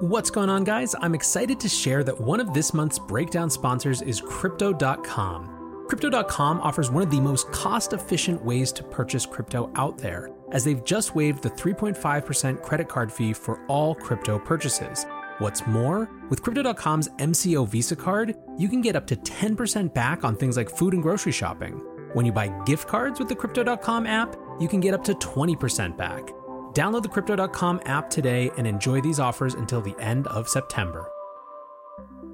What's 0.00 0.30
going 0.30 0.50
on, 0.50 0.64
guys? 0.64 0.96
I'm 1.00 1.14
excited 1.14 1.60
to 1.60 1.68
share 1.68 2.02
that 2.02 2.20
one 2.20 2.40
of 2.40 2.52
this 2.52 2.74
month's 2.74 2.98
breakdown 2.98 3.48
sponsors 3.48 4.02
is 4.02 4.20
Crypto.com. 4.20 5.84
Crypto.com 5.86 6.60
offers 6.60 6.90
one 6.90 7.04
of 7.04 7.10
the 7.10 7.20
most 7.20 7.52
cost 7.52 7.92
efficient 7.92 8.44
ways 8.44 8.72
to 8.72 8.82
purchase 8.82 9.26
crypto 9.26 9.70
out 9.76 9.98
there, 9.98 10.30
as 10.50 10.64
they've 10.64 10.82
just 10.84 11.14
waived 11.14 11.42
the 11.42 11.50
3.5% 11.50 12.62
credit 12.62 12.88
card 12.88 13.12
fee 13.12 13.32
for 13.32 13.64
all 13.66 13.94
crypto 13.94 14.38
purchases. 14.38 15.06
What's 15.42 15.66
more, 15.66 16.08
with 16.30 16.40
Crypto.com's 16.40 17.08
MCO 17.18 17.66
Visa 17.66 17.96
card, 17.96 18.36
you 18.56 18.68
can 18.68 18.80
get 18.80 18.94
up 18.94 19.08
to 19.08 19.16
10% 19.16 19.92
back 19.92 20.22
on 20.22 20.36
things 20.36 20.56
like 20.56 20.70
food 20.70 20.94
and 20.94 21.02
grocery 21.02 21.32
shopping. 21.32 21.82
When 22.12 22.24
you 22.24 22.30
buy 22.30 22.46
gift 22.64 22.86
cards 22.86 23.18
with 23.18 23.28
the 23.28 23.34
Crypto.com 23.34 24.06
app, 24.06 24.36
you 24.60 24.68
can 24.68 24.78
get 24.78 24.94
up 24.94 25.02
to 25.02 25.14
20% 25.14 25.96
back. 25.96 26.28
Download 26.74 27.02
the 27.02 27.08
Crypto.com 27.08 27.80
app 27.86 28.08
today 28.08 28.52
and 28.56 28.68
enjoy 28.68 29.00
these 29.00 29.18
offers 29.18 29.54
until 29.54 29.80
the 29.80 29.96
end 29.98 30.28
of 30.28 30.48
September. 30.48 31.10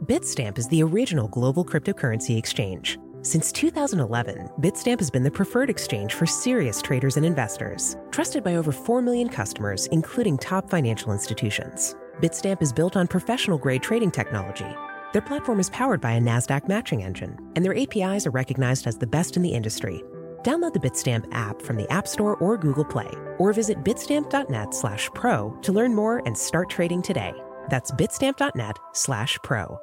Bitstamp 0.04 0.58
is 0.58 0.68
the 0.68 0.82
original 0.82 1.28
global 1.28 1.64
cryptocurrency 1.64 2.36
exchange. 2.36 2.98
Since 3.22 3.52
2011, 3.52 4.50
Bitstamp 4.60 4.98
has 4.98 5.10
been 5.10 5.22
the 5.22 5.30
preferred 5.30 5.70
exchange 5.70 6.12
for 6.12 6.26
serious 6.26 6.82
traders 6.82 7.16
and 7.16 7.24
investors, 7.24 7.96
trusted 8.10 8.44
by 8.44 8.56
over 8.56 8.70
4 8.70 9.00
million 9.00 9.30
customers, 9.30 9.86
including 9.86 10.36
top 10.36 10.68
financial 10.68 11.10
institutions. 11.10 11.96
Bitstamp 12.20 12.62
is 12.62 12.72
built 12.72 12.96
on 12.96 13.06
professional 13.06 13.58
grade 13.58 13.82
trading 13.82 14.10
technology. 14.10 14.66
Their 15.12 15.22
platform 15.22 15.60
is 15.60 15.70
powered 15.70 16.00
by 16.00 16.12
a 16.12 16.20
NASDAQ 16.20 16.66
matching 16.68 17.04
engine, 17.04 17.38
and 17.54 17.64
their 17.64 17.76
APIs 17.78 18.26
are 18.26 18.32
recognized 18.32 18.88
as 18.88 18.98
the 18.98 19.06
best 19.06 19.36
in 19.36 19.42
the 19.42 19.54
industry. 19.54 20.02
Download 20.42 20.72
the 20.72 20.80
Bitstamp 20.80 21.28
app 21.32 21.62
from 21.62 21.76
the 21.76 21.90
App 21.92 22.08
Store 22.08 22.36
or 22.38 22.58
Google 22.58 22.84
Play, 22.84 23.08
or 23.38 23.52
visit 23.52 23.84
bitstamp.net 23.84 24.74
slash 24.74 25.08
pro 25.14 25.50
to 25.62 25.72
learn 25.72 25.94
more 25.94 26.20
and 26.26 26.36
start 26.36 26.68
trading 26.70 27.02
today. 27.02 27.32
That's 27.70 27.92
bitstamp.net 27.92 28.76
slash 28.94 29.38
pro. 29.44 29.78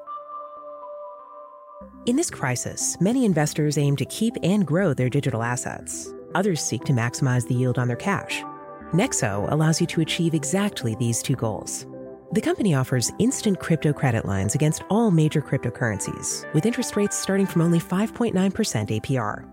In 2.05 2.17
this 2.17 2.29
crisis, 2.29 2.97
many 2.99 3.23
investors 3.23 3.77
aim 3.77 3.95
to 3.95 4.05
keep 4.05 4.33
and 4.43 4.67
grow 4.67 4.93
their 4.93 5.09
digital 5.09 5.41
assets. 5.41 6.13
Others 6.35 6.61
seek 6.61 6.83
to 6.83 6.93
maximize 6.93 7.47
the 7.47 7.55
yield 7.55 7.79
on 7.79 7.87
their 7.87 7.95
cash. 7.95 8.43
Nexo 8.91 9.49
allows 9.51 9.79
you 9.79 9.87
to 9.87 10.01
achieve 10.01 10.33
exactly 10.33 10.95
these 10.95 11.23
two 11.23 11.35
goals. 11.35 11.87
The 12.35 12.41
company 12.41 12.75
offers 12.75 13.13
instant 13.17 13.61
crypto 13.61 13.93
credit 13.93 14.25
lines 14.25 14.55
against 14.55 14.83
all 14.89 15.09
major 15.09 15.41
cryptocurrencies, 15.41 16.53
with 16.53 16.65
interest 16.65 16.97
rates 16.97 17.17
starting 17.17 17.45
from 17.45 17.61
only 17.61 17.79
5.9% 17.79 18.33
APR. 18.35 19.45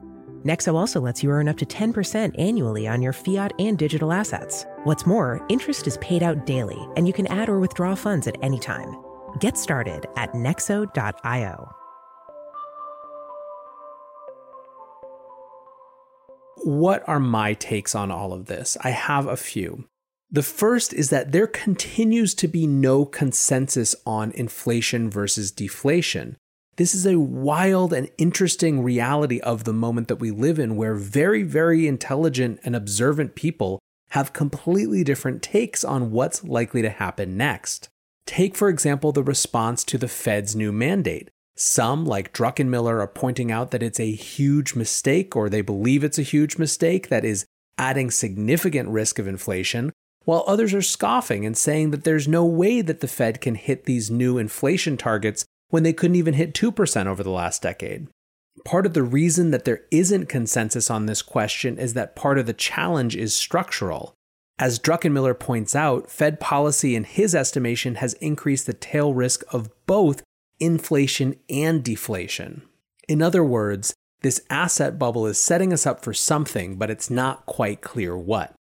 Nexo 0.43 0.75
also 0.75 1.01
lets 1.01 1.23
you 1.23 1.31
earn 1.31 1.47
up 1.47 1.57
to 1.59 1.65
10% 1.65 2.35
annually 2.41 2.89
on 2.89 3.01
your 3.01 3.13
fiat 3.13 3.53
and 3.61 3.79
digital 3.79 4.13
assets. 4.13 4.67
What's 4.83 5.07
more, 5.07 5.47
interest 5.49 5.87
is 5.87 5.97
paid 5.99 6.25
out 6.25 6.45
daily, 6.45 6.89
and 6.97 7.07
you 7.07 7.13
can 7.13 7.29
add 7.29 7.49
or 7.49 7.61
withdraw 7.61 7.95
funds 7.95 8.27
at 8.27 8.37
any 8.43 8.59
time. 8.59 8.97
Get 9.39 9.57
started 9.57 10.07
at 10.17 10.33
nexo.io. 10.33 11.73
What 16.65 17.09
are 17.09 17.21
my 17.21 17.55
takes 17.55 17.95
on 17.95 18.11
all 18.11 18.33
of 18.33 18.47
this? 18.47 18.77
I 18.81 18.91
have 18.91 19.29
a 19.29 19.37
few. 19.37 19.85
The 20.35 20.43
first 20.43 20.95
is 20.95 21.11
that 21.11 21.33
there 21.33 21.47
continues 21.47 22.35
to 22.37 22.49
be 22.49 22.67
no 22.67 23.05
consensus 23.05 23.95
on 24.07 24.33
inflation 24.33 25.11
versus 25.11 25.51
deflation. 25.51 26.39
This 26.77 26.95
is 26.95 27.07
a 27.07 27.21
wild 27.21 27.93
and 27.93 28.09
interesting 28.17 28.83
reality 28.83 29.41
of 29.41 29.65
the 29.65 29.75
moment 29.75 30.09
that 30.09 30.21
we 30.21 30.31
live 30.31 30.59
in, 30.59 30.75
where 30.75 30.95
very, 30.95 31.43
very 31.43 31.87
intelligent 31.87 32.61
and 32.65 32.75
observant 32.75 33.35
people 33.35 33.79
have 34.13 34.33
completely 34.33 35.05
different 35.05 35.43
takes 35.43 35.85
on 35.85 36.11
what's 36.11 36.43
likely 36.43 36.81
to 36.81 36.89
happen 36.89 37.37
next. 37.37 37.91
Take, 38.25 38.57
for 38.57 38.71
example, 38.71 39.13
the 39.13 39.23
response 39.23 39.85
to 39.85 39.99
the 39.99 40.09
Fed's 40.09 40.57
new 40.57 40.73
mandate. 40.73 41.29
Some, 41.57 42.07
like 42.07 42.33
Druckenmiller, 42.33 43.01
are 43.01 43.07
pointing 43.07 43.53
out 43.53 43.71
that 43.71 43.83
it's 43.83 44.01
a 44.01 44.11
huge 44.11 44.75
mistake, 44.75 45.37
or 45.37 45.51
they 45.51 45.61
believe 45.61 46.03
it's 46.03 46.19
a 46.19 46.23
huge 46.23 46.57
mistake 46.57 47.11
that 47.11 47.27
is 47.27 47.45
adding 47.77 48.11
significant 48.11 48.89
risk 48.89 49.19
of 49.19 49.29
inflation, 49.29 49.93
while 50.25 50.45
others 50.47 50.73
are 50.75 50.83
scoffing 50.83 51.45
and 51.45 51.57
saying 51.57 51.91
that 51.91 52.05
there's 52.05 52.29
no 52.29 52.45
way 52.45 52.81
that 52.81 53.01
the 53.01 53.09
Fed 53.09 53.41
can 53.41 53.55
hit 53.55 53.85
these 53.85 54.11
new 54.11 54.39
inflation 54.39 54.97
targets 54.97 55.45
when 55.69 55.83
they 55.83 55.93
couldn't 55.93 56.17
even 56.17 56.35
hit 56.35 56.55
2% 56.55 57.07
over 57.07 57.23
the 57.23 57.31
last 57.31 57.63
decade. 57.63 58.07
Part 58.65 58.87
of 58.87 58.95
the 58.95 59.03
reason 59.03 59.51
that 59.51 59.65
there 59.65 59.83
isn't 59.91 60.29
consensus 60.29 60.91
on 60.91 61.07
this 61.07 61.23
question 61.23 61.79
is 61.79 61.95
that 61.95 62.15
part 62.15 62.39
of 62.39 62.47
the 62.47 62.53
challenge 62.53 63.17
is 63.17 63.35
structural. 63.35 64.15
As 64.59 64.79
Druckenmiller 64.79 65.39
points 65.39 65.75
out, 65.75 66.11
Fed 66.11 66.39
policy 66.39 66.95
in 66.95 67.05
his 67.05 67.35
estimation 67.35 67.97
has 67.97 68.13
increased 68.15 68.67
the 68.67 68.75
tail 68.75 69.15
risk 69.15 69.43
of 69.53 69.71
both 69.87 70.23
inflation 70.61 71.37
and 71.49 71.83
deflation. 71.83 72.63
In 73.09 73.23
other 73.23 73.43
words, 73.43 73.95
this 74.21 74.43
asset 74.49 74.99
bubble 74.99 75.27
is 75.27 75.39
setting 75.39 75.73
us 75.73 75.87
up 75.87 76.05
for 76.05 76.15
something, 76.15 76.77
but 76.77 76.91
it's 76.91 77.11
not 77.11 77.47
quite 77.47 77.81
clear 77.81 78.17
what. 78.17 78.55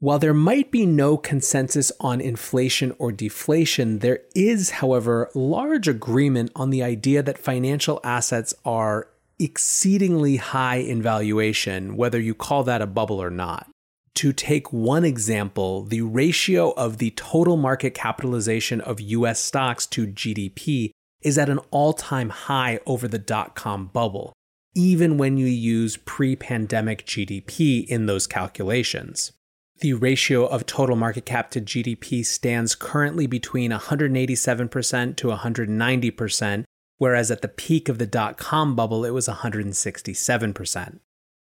While 0.00 0.20
there 0.20 0.34
might 0.34 0.70
be 0.70 0.86
no 0.86 1.16
consensus 1.16 1.90
on 1.98 2.20
inflation 2.20 2.94
or 3.00 3.10
deflation, 3.10 3.98
there 3.98 4.20
is, 4.32 4.70
however, 4.70 5.28
large 5.34 5.88
agreement 5.88 6.52
on 6.54 6.70
the 6.70 6.84
idea 6.84 7.20
that 7.24 7.36
financial 7.36 7.98
assets 8.04 8.54
are 8.64 9.08
exceedingly 9.40 10.36
high 10.36 10.76
in 10.76 11.02
valuation, 11.02 11.96
whether 11.96 12.20
you 12.20 12.32
call 12.32 12.62
that 12.62 12.80
a 12.80 12.86
bubble 12.86 13.20
or 13.20 13.30
not. 13.30 13.68
To 14.14 14.32
take 14.32 14.72
one 14.72 15.04
example, 15.04 15.82
the 15.82 16.02
ratio 16.02 16.70
of 16.72 16.98
the 16.98 17.10
total 17.10 17.56
market 17.56 17.92
capitalization 17.94 18.80
of 18.80 19.00
US 19.00 19.40
stocks 19.40 19.84
to 19.86 20.06
GDP 20.06 20.92
is 21.22 21.38
at 21.38 21.48
an 21.48 21.58
all 21.72 21.92
time 21.92 22.28
high 22.28 22.78
over 22.86 23.08
the 23.08 23.18
dot 23.18 23.56
com 23.56 23.86
bubble, 23.86 24.32
even 24.76 25.18
when 25.18 25.38
you 25.38 25.46
use 25.46 25.96
pre 25.96 26.36
pandemic 26.36 27.04
GDP 27.04 27.84
in 27.84 28.06
those 28.06 28.28
calculations. 28.28 29.32
The 29.80 29.94
ratio 29.94 30.44
of 30.46 30.66
total 30.66 30.96
market 30.96 31.24
cap 31.24 31.52
to 31.52 31.60
GDP 31.60 32.26
stands 32.26 32.74
currently 32.74 33.28
between 33.28 33.70
187% 33.70 35.16
to 35.16 35.28
190%, 35.28 36.64
whereas 36.96 37.30
at 37.30 37.42
the 37.42 37.48
peak 37.48 37.88
of 37.88 37.98
the 37.98 38.06
dot 38.06 38.38
com 38.38 38.74
bubble, 38.74 39.04
it 39.04 39.10
was 39.10 39.28
167%. 39.28 40.98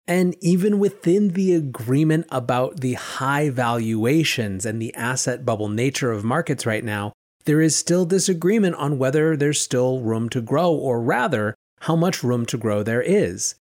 And 0.07 0.37
even 0.41 0.79
within 0.79 1.31
the 1.31 1.55
agreement 1.55 2.27
about 2.31 2.81
the 2.81 2.95
high 2.95 3.49
valuations 3.49 4.67
and 4.67 4.81
the 4.83 4.95
asset 4.95 5.47
bubble 5.47 5.71
nature 5.71 6.13
of 6.13 6.23
markets 6.23 6.67
right 6.67 6.85
now, 6.85 7.13
there 7.47 7.63
is 7.63 7.75
still 7.75 8.05
disagreement 8.05 8.77
on 8.77 8.99
whether 8.99 9.37
there's 9.37 9.61
still 9.61 10.01
room 10.01 10.29
to 10.29 10.43
grow, 10.43 10.73
or 10.73 11.01
rather, 11.01 11.55
how 11.81 11.97
much 11.97 12.23
room 12.23 12.45
to 12.47 12.59
grow 12.59 12.83
there 12.83 13.03
is. 13.03 13.55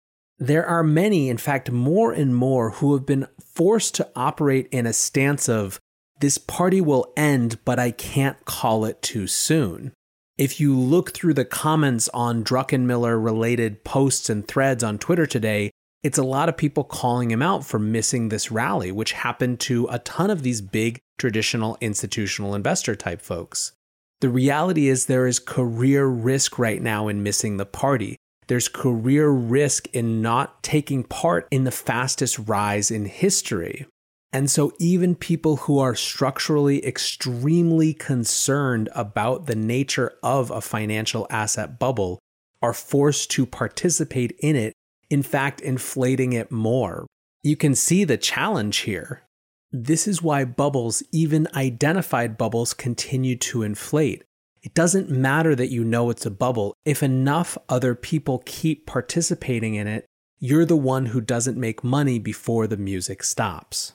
There 0.44 0.66
are 0.66 0.82
many, 0.82 1.30
in 1.30 1.38
fact, 1.38 1.70
more 1.70 2.12
and 2.12 2.36
more, 2.36 2.72
who 2.72 2.92
have 2.92 3.06
been 3.06 3.28
forced 3.42 3.94
to 3.94 4.10
operate 4.14 4.68
in 4.70 4.84
a 4.84 4.92
stance 4.92 5.48
of, 5.48 5.80
this 6.20 6.36
party 6.36 6.82
will 6.82 7.14
end, 7.16 7.64
but 7.64 7.78
I 7.78 7.90
can't 7.90 8.44
call 8.44 8.84
it 8.84 9.00
too 9.00 9.26
soon. 9.26 9.94
If 10.36 10.60
you 10.60 10.78
look 10.78 11.14
through 11.14 11.32
the 11.32 11.46
comments 11.46 12.10
on 12.12 12.44
Druckenmiller 12.44 13.24
related 13.24 13.84
posts 13.84 14.28
and 14.28 14.46
threads 14.46 14.84
on 14.84 14.98
Twitter 14.98 15.24
today, 15.24 15.70
it's 16.02 16.18
a 16.18 16.22
lot 16.22 16.50
of 16.50 16.58
people 16.58 16.84
calling 16.84 17.30
him 17.30 17.40
out 17.40 17.64
for 17.64 17.78
missing 17.78 18.28
this 18.28 18.50
rally, 18.50 18.92
which 18.92 19.12
happened 19.12 19.60
to 19.60 19.88
a 19.90 19.98
ton 20.00 20.28
of 20.28 20.42
these 20.42 20.60
big 20.60 20.98
traditional 21.16 21.78
institutional 21.80 22.54
investor 22.54 22.94
type 22.94 23.22
folks. 23.22 23.72
The 24.20 24.28
reality 24.28 24.88
is 24.88 25.06
there 25.06 25.26
is 25.26 25.38
career 25.38 26.04
risk 26.06 26.58
right 26.58 26.82
now 26.82 27.08
in 27.08 27.22
missing 27.22 27.56
the 27.56 27.64
party. 27.64 28.18
There's 28.46 28.68
career 28.68 29.30
risk 29.30 29.88
in 29.92 30.22
not 30.22 30.62
taking 30.62 31.04
part 31.04 31.48
in 31.50 31.64
the 31.64 31.70
fastest 31.70 32.38
rise 32.38 32.90
in 32.90 33.06
history. 33.06 33.86
And 34.32 34.50
so, 34.50 34.72
even 34.78 35.14
people 35.14 35.56
who 35.56 35.78
are 35.78 35.94
structurally 35.94 36.84
extremely 36.84 37.94
concerned 37.94 38.88
about 38.94 39.46
the 39.46 39.54
nature 39.54 40.12
of 40.22 40.50
a 40.50 40.60
financial 40.60 41.26
asset 41.30 41.78
bubble 41.78 42.18
are 42.60 42.72
forced 42.72 43.30
to 43.32 43.46
participate 43.46 44.36
in 44.40 44.56
it 44.56 44.72
in 45.10 45.22
fact, 45.22 45.60
inflating 45.60 46.32
it 46.32 46.50
more. 46.50 47.06
You 47.42 47.56
can 47.56 47.74
see 47.74 48.04
the 48.04 48.16
challenge 48.16 48.78
here. 48.78 49.22
This 49.70 50.08
is 50.08 50.22
why 50.22 50.44
bubbles, 50.44 51.02
even 51.12 51.48
identified 51.54 52.38
bubbles, 52.38 52.74
continue 52.74 53.36
to 53.36 53.62
inflate. 53.62 54.24
It 54.64 54.73
doesn't 54.73 55.11
matter 55.11 55.54
that 55.54 55.71
you 55.71 55.85
know 55.85 56.09
it's 56.09 56.25
a 56.25 56.30
bubble. 56.30 56.75
If 56.87 57.02
enough 57.02 57.59
other 57.68 57.94
people 57.94 58.42
keep 58.47 58.87
participating 58.87 59.75
in 59.75 59.87
it, 59.87 60.06
you're 60.38 60.64
the 60.64 60.75
one 60.75 61.06
who 61.06 61.21
doesn't 61.21 61.61
make 61.61 61.85
money 61.85 62.18
before 62.18 62.66
the 62.66 62.78
music 62.78 63.23
stops. 63.23 63.92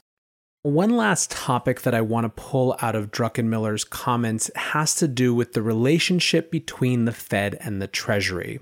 One 0.61 0.95
last 0.95 1.31
topic 1.31 1.81
that 1.81 1.95
I 1.95 2.01
want 2.01 2.25
to 2.25 2.41
pull 2.41 2.77
out 2.81 2.95
of 2.95 3.09
Druckenmiller's 3.09 3.83
comments 3.83 4.51
has 4.55 4.93
to 4.95 5.07
do 5.07 5.33
with 5.33 5.53
the 5.53 5.63
relationship 5.63 6.51
between 6.51 7.05
the 7.05 7.13
Fed 7.13 7.57
and 7.61 7.81
the 7.81 7.87
Treasury 7.87 8.59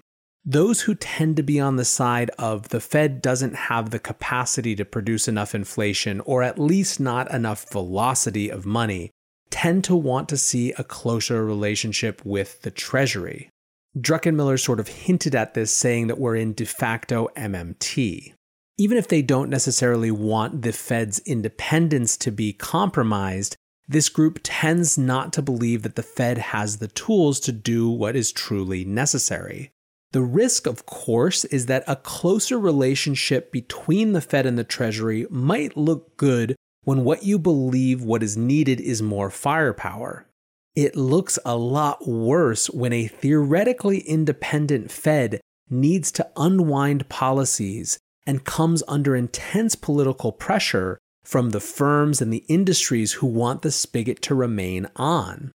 those 0.49 0.81
who 0.81 0.95
tend 0.95 1.35
to 1.35 1.43
be 1.43 1.59
on 1.59 1.75
the 1.75 1.83
side 1.83 2.31
of 2.39 2.69
the 2.69 2.79
Fed 2.79 3.21
doesn't 3.21 3.53
have 3.53 3.89
the 3.89 3.99
capacity 3.99 4.77
to 4.77 4.85
produce 4.85 5.27
enough 5.27 5.53
inflation, 5.53 6.21
or 6.21 6.41
at 6.41 6.57
least 6.57 7.01
not 7.01 7.29
enough 7.33 7.69
velocity 7.69 8.49
of 8.49 8.65
money, 8.65 9.11
tend 9.57 9.83
to 9.83 9.95
want 9.95 10.29
to 10.29 10.37
see 10.37 10.71
a 10.73 10.83
closer 10.83 11.43
relationship 11.43 12.23
with 12.23 12.61
the 12.61 12.69
Treasury. 12.69 13.49
Druckenmiller 13.97 14.59
sort 14.59 14.79
of 14.79 14.87
hinted 14.87 15.33
at 15.33 15.55
this, 15.55 15.73
saying 15.73 16.05
that 16.05 16.19
we're 16.19 16.35
in 16.35 16.53
de 16.53 16.63
facto 16.63 17.27
MMT. 17.35 18.33
Even 18.77 18.99
if 18.99 19.07
they 19.07 19.23
don't 19.23 19.49
necessarily 19.49 20.11
want 20.11 20.61
the 20.61 20.71
Fed's 20.71 21.17
independence 21.25 22.17
to 22.17 22.29
be 22.29 22.53
compromised, 22.53 23.55
this 23.87 24.09
group 24.09 24.39
tends 24.43 24.95
not 24.95 25.33
to 25.33 25.41
believe 25.41 25.81
that 25.81 25.95
the 25.95 26.03
Fed 26.03 26.37
has 26.37 26.77
the 26.77 26.89
tools 26.89 27.39
to 27.39 27.51
do 27.51 27.89
what 27.89 28.15
is 28.15 28.31
truly 28.31 28.85
necessary. 28.85 29.71
The 30.11 30.21
risk, 30.21 30.67
of 30.67 30.85
course, 30.85 31.45
is 31.45 31.65
that 31.65 31.83
a 31.87 31.95
closer 31.95 32.59
relationship 32.59 33.51
between 33.51 34.11
the 34.11 34.21
Fed 34.21 34.45
and 34.45 34.55
the 34.55 34.63
Treasury 34.63 35.25
might 35.31 35.75
look 35.75 36.15
good 36.15 36.55
when 36.87 37.03
what 37.03 37.23
you 37.23 37.37
believe 37.37 38.01
what 38.01 38.23
is 38.23 38.37
needed 38.37 38.79
is 38.79 39.01
more 39.01 39.29
firepower. 39.29 40.25
It 40.73 40.95
looks 40.95 41.37
a 41.43 41.57
lot 41.57 42.07
worse 42.07 42.69
when 42.69 42.93
a 42.93 43.07
theoretically 43.07 43.99
independent 43.99 44.89
Fed 44.89 45.41
needs 45.69 46.13
to 46.13 46.29
unwind 46.37 47.09
policies 47.09 47.99
and 48.25 48.45
comes 48.45 48.83
under 48.87 49.17
intense 49.17 49.75
political 49.75 50.31
pressure 50.31 50.97
from 51.25 51.49
the 51.49 51.59
firms 51.59 52.21
and 52.21 52.31
the 52.31 52.45
industries 52.47 53.13
who 53.13 53.27
want 53.27 53.63
the 53.63 53.71
spigot 53.71 54.21
to 54.21 54.35
remain 54.35 54.87
on 54.95 55.51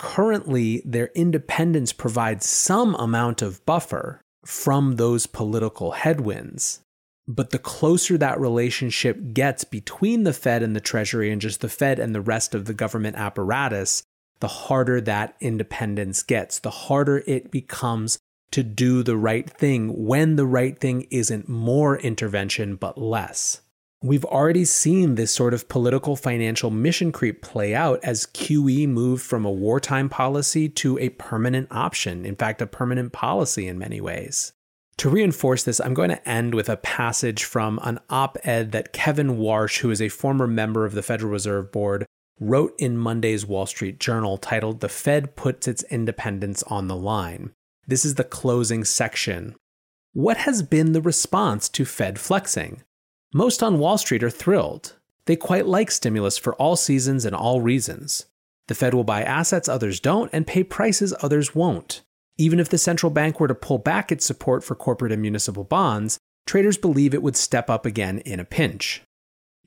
currently 0.00 0.80
their 0.86 1.10
independence 1.14 1.92
provides 1.92 2.46
some 2.46 2.94
amount 2.94 3.42
of 3.42 3.64
buffer 3.66 4.18
from 4.46 4.96
those 4.96 5.26
political 5.26 5.90
headwinds. 5.90 6.80
But 7.30 7.50
the 7.50 7.60
closer 7.60 8.18
that 8.18 8.40
relationship 8.40 9.32
gets 9.32 9.62
between 9.62 10.24
the 10.24 10.32
Fed 10.32 10.64
and 10.64 10.74
the 10.74 10.80
Treasury 10.80 11.30
and 11.30 11.40
just 11.40 11.60
the 11.60 11.68
Fed 11.68 12.00
and 12.00 12.12
the 12.12 12.20
rest 12.20 12.56
of 12.56 12.64
the 12.64 12.74
government 12.74 13.16
apparatus, 13.16 14.02
the 14.40 14.48
harder 14.48 15.00
that 15.02 15.36
independence 15.38 16.24
gets, 16.24 16.58
the 16.58 16.70
harder 16.70 17.22
it 17.28 17.52
becomes 17.52 18.18
to 18.50 18.64
do 18.64 19.04
the 19.04 19.16
right 19.16 19.48
thing 19.48 20.06
when 20.06 20.34
the 20.34 20.44
right 20.44 20.76
thing 20.76 21.06
isn't 21.12 21.48
more 21.48 21.98
intervention 21.98 22.74
but 22.74 22.98
less. 22.98 23.60
We've 24.02 24.24
already 24.24 24.64
seen 24.64 25.14
this 25.14 25.32
sort 25.32 25.54
of 25.54 25.68
political 25.68 26.16
financial 26.16 26.72
mission 26.72 27.12
creep 27.12 27.42
play 27.42 27.76
out 27.76 28.00
as 28.02 28.26
QE 28.26 28.88
moved 28.88 29.22
from 29.22 29.44
a 29.44 29.52
wartime 29.52 30.08
policy 30.08 30.68
to 30.70 30.98
a 30.98 31.10
permanent 31.10 31.68
option, 31.70 32.26
in 32.26 32.34
fact, 32.34 32.60
a 32.60 32.66
permanent 32.66 33.12
policy 33.12 33.68
in 33.68 33.78
many 33.78 34.00
ways. 34.00 34.52
To 35.00 35.08
reinforce 35.08 35.62
this, 35.62 35.80
I'm 35.80 35.94
going 35.94 36.10
to 36.10 36.28
end 36.28 36.54
with 36.54 36.68
a 36.68 36.76
passage 36.76 37.44
from 37.44 37.80
an 37.82 38.00
op 38.10 38.36
ed 38.44 38.72
that 38.72 38.92
Kevin 38.92 39.38
Warsh, 39.38 39.78
who 39.78 39.90
is 39.90 40.02
a 40.02 40.10
former 40.10 40.46
member 40.46 40.84
of 40.84 40.92
the 40.92 41.02
Federal 41.02 41.32
Reserve 41.32 41.72
Board, 41.72 42.04
wrote 42.38 42.74
in 42.78 42.98
Monday's 42.98 43.46
Wall 43.46 43.64
Street 43.64 43.98
Journal 43.98 44.36
titled 44.36 44.80
The 44.80 44.90
Fed 44.90 45.36
Puts 45.36 45.66
Its 45.66 45.82
Independence 45.84 46.62
on 46.64 46.88
the 46.88 46.96
Line. 46.96 47.52
This 47.86 48.04
is 48.04 48.16
the 48.16 48.24
closing 48.24 48.84
section. 48.84 49.54
What 50.12 50.36
has 50.36 50.62
been 50.62 50.92
the 50.92 51.00
response 51.00 51.70
to 51.70 51.86
Fed 51.86 52.18
flexing? 52.18 52.82
Most 53.32 53.62
on 53.62 53.78
Wall 53.78 53.96
Street 53.96 54.22
are 54.22 54.28
thrilled. 54.28 54.96
They 55.24 55.34
quite 55.34 55.64
like 55.64 55.90
stimulus 55.90 56.36
for 56.36 56.54
all 56.56 56.76
seasons 56.76 57.24
and 57.24 57.34
all 57.34 57.62
reasons. 57.62 58.26
The 58.68 58.74
Fed 58.74 58.92
will 58.92 59.04
buy 59.04 59.22
assets 59.22 59.66
others 59.66 59.98
don't 59.98 60.28
and 60.34 60.46
pay 60.46 60.62
prices 60.62 61.14
others 61.22 61.54
won't. 61.54 62.02
Even 62.40 62.58
if 62.58 62.70
the 62.70 62.78
central 62.78 63.10
bank 63.10 63.38
were 63.38 63.48
to 63.48 63.54
pull 63.54 63.76
back 63.76 64.10
its 64.10 64.24
support 64.24 64.64
for 64.64 64.74
corporate 64.74 65.12
and 65.12 65.20
municipal 65.20 65.62
bonds, 65.62 66.18
traders 66.46 66.78
believe 66.78 67.12
it 67.12 67.22
would 67.22 67.36
step 67.36 67.68
up 67.68 67.84
again 67.84 68.20
in 68.20 68.40
a 68.40 68.46
pinch. 68.46 69.02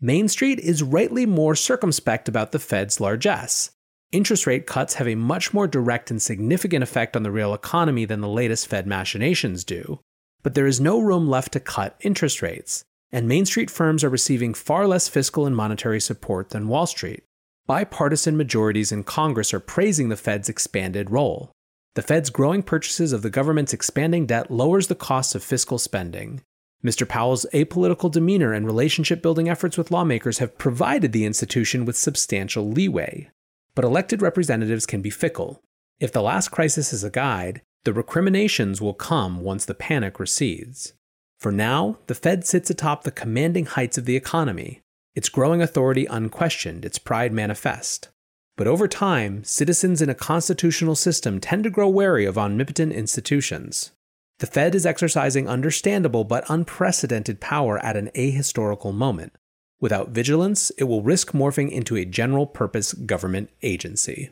Main 0.02 0.28
Street 0.28 0.60
is 0.60 0.82
rightly 0.82 1.28
more 1.28 1.54
circumspect 1.54 2.28
about 2.28 2.52
the 2.52 2.58
Fed's 2.58 3.00
largesse. 3.00 3.70
Interest 4.12 4.48
rate 4.48 4.66
cuts 4.66 4.96
have 4.96 5.08
a 5.08 5.14
much 5.14 5.54
more 5.54 5.68
direct 5.68 6.10
and 6.10 6.20
significant 6.20 6.82
effect 6.82 7.16
on 7.16 7.22
the 7.22 7.30
real 7.30 7.54
economy 7.54 8.06
than 8.06 8.22
the 8.22 8.28
latest 8.28 8.66
Fed 8.68 8.88
machinations 8.88 9.64
do. 9.64 10.00
But 10.42 10.56
there 10.56 10.66
is 10.66 10.82
no 10.82 11.00
room 11.00 11.30
left 11.30 11.54
to 11.54 11.60
cut 11.60 11.96
interest 12.02 12.42
rates 12.42 12.84
and 13.14 13.28
Main 13.28 13.46
Street 13.46 13.70
firms 13.70 14.04
are 14.04 14.10
receiving 14.10 14.56
far 14.56 14.88
less 14.88 15.08
fiscal 15.08 15.46
and 15.46 15.56
monetary 15.56 16.02
support 16.02 16.50
than 16.50 16.68
Wall 16.68 16.88
Street. 16.88 17.24
Bipartisan 17.68 18.36
majorities 18.36 18.92
in 18.92 19.04
Congress 19.04 19.54
are 19.54 19.60
praising 19.60 20.10
the 20.10 20.18
Fed's 20.18 20.50
expanded 20.50 21.12
role. 21.12 21.52
The 21.96 22.02
Fed's 22.02 22.30
growing 22.32 22.64
purchases 22.64 23.14
of 23.14 23.22
the 23.22 23.30
government's 23.30 23.74
expanding 23.74 24.26
debt 24.26 24.50
lowers 24.50 24.88
the 24.88 24.96
costs 24.96 25.36
of 25.36 25.44
fiscal 25.44 25.78
spending. 25.78 26.42
Mr. 26.84 27.08
Powell's 27.08 27.46
apolitical 27.54 28.12
demeanor 28.12 28.52
and 28.52 28.66
relationship 28.66 29.22
building 29.22 29.48
efforts 29.48 29.78
with 29.78 29.92
lawmakers 29.92 30.40
have 30.40 30.58
provided 30.58 31.12
the 31.12 31.26
institution 31.26 31.86
with 31.86 31.96
substantial 31.96 32.70
leeway. 32.70 33.30
But 33.76 33.86
elected 33.86 34.22
representatives 34.22 34.86
can 34.86 35.02
be 35.02 35.10
fickle. 35.10 35.62
If 36.00 36.12
the 36.12 36.22
last 36.22 36.50
crisis 36.50 36.92
is 36.92 37.04
a 37.04 37.10
guide, 37.10 37.62
The 37.84 37.94
recriminations 37.94 38.80
will 38.80 38.94
come 38.94 39.42
once 39.42 39.66
the 39.66 39.74
panic 39.74 40.20
recedes. 40.20 40.94
For 41.40 41.52
now, 41.52 41.98
the 42.08 42.16
Fed 42.16 42.46
sits 42.46 42.70
atop 42.70 43.04
the 43.04 43.12
commanding 43.12 43.66
heights 43.66 43.98
of 43.98 44.06
the 44.06 44.16
economy, 44.16 44.82
its 45.16 45.28
growing 45.28 45.62
authority 45.62 46.06
unquestioned, 46.06 46.86
its 46.86 46.98
pride 46.98 47.34
manifest. 47.34 48.10
But 48.56 48.68
over 48.68 48.88
time, 48.88 49.44
citizens 49.44 50.02
in 50.02 50.10
a 50.10 50.16
constitutional 50.16 50.96
system 50.96 51.40
tend 51.40 51.64
to 51.64 51.70
grow 51.70 51.90
wary 51.90 52.26
of 52.26 52.38
omnipotent 52.38 52.94
institutions. 52.94 53.92
The 54.40 54.48
Fed 54.48 54.76
is 54.76 54.86
exercising 54.86 55.48
understandable 55.48 56.24
but 56.24 56.44
unprecedented 56.50 57.40
power 57.40 57.80
at 57.80 57.98
an 57.98 58.12
ahistorical 58.16 58.94
moment. 58.94 59.34
Without 59.80 60.10
vigilance, 60.10 60.70
it 60.78 60.86
will 60.86 61.02
risk 61.02 61.32
morphing 61.32 61.72
into 61.72 61.96
a 61.96 62.06
general 62.06 62.46
purpose 62.46 62.94
government 62.94 63.50
agency. 63.64 64.30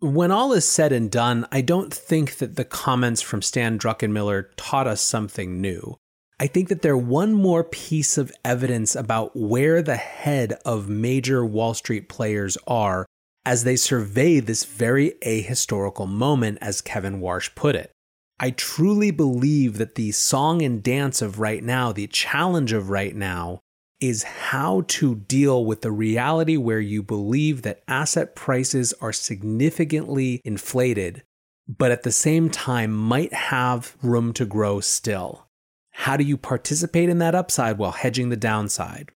When 0.00 0.30
all 0.30 0.52
is 0.52 0.64
said 0.64 0.92
and 0.92 1.10
done, 1.10 1.46
I 1.50 1.62
don't 1.62 1.92
think 1.92 2.36
that 2.36 2.54
the 2.54 2.64
comments 2.64 3.20
from 3.20 3.42
Stan 3.42 3.78
Druckenmiller 3.78 4.46
taught 4.56 4.86
us 4.86 5.00
something 5.00 5.60
new. 5.60 5.96
I 6.38 6.46
think 6.46 6.68
that 6.68 6.82
they're 6.82 6.96
one 6.96 7.34
more 7.34 7.64
piece 7.64 8.16
of 8.16 8.30
evidence 8.44 8.94
about 8.94 9.34
where 9.34 9.82
the 9.82 9.96
head 9.96 10.52
of 10.64 10.88
major 10.88 11.44
Wall 11.44 11.74
Street 11.74 12.08
players 12.08 12.56
are 12.68 13.06
as 13.48 13.64
they 13.64 13.76
survey 13.76 14.40
this 14.40 14.64
very 14.64 15.14
ahistorical 15.24 16.06
moment, 16.06 16.58
as 16.60 16.82
Kevin 16.82 17.18
Warsh 17.18 17.54
put 17.54 17.74
it. 17.74 17.90
I 18.38 18.50
truly 18.50 19.10
believe 19.10 19.78
that 19.78 19.94
the 19.94 20.12
song 20.12 20.60
and 20.60 20.82
dance 20.82 21.22
of 21.22 21.40
right 21.40 21.64
now, 21.64 21.90
the 21.90 22.08
challenge 22.08 22.74
of 22.74 22.90
right 22.90 23.16
now, 23.16 23.60
is 24.02 24.22
how 24.22 24.84
to 24.88 25.14
deal 25.14 25.64
with 25.64 25.80
the 25.80 25.90
reality 25.90 26.58
where 26.58 26.78
you 26.78 27.02
believe 27.02 27.62
that 27.62 27.82
asset 27.88 28.36
prices 28.36 28.92
are 29.00 29.14
significantly 29.14 30.42
inflated, 30.44 31.22
but 31.66 31.90
at 31.90 32.02
the 32.02 32.12
same 32.12 32.50
time 32.50 32.92
might 32.92 33.32
have 33.32 33.96
room 34.02 34.34
to 34.34 34.44
grow 34.44 34.78
still. 34.80 35.46
How 35.92 36.18
do 36.18 36.22
you 36.22 36.36
participate 36.36 37.08
in 37.08 37.16
that 37.20 37.34
upside 37.34 37.78
while 37.78 37.92
hedging 37.92 38.28
the 38.28 38.36
downside? 38.36 39.10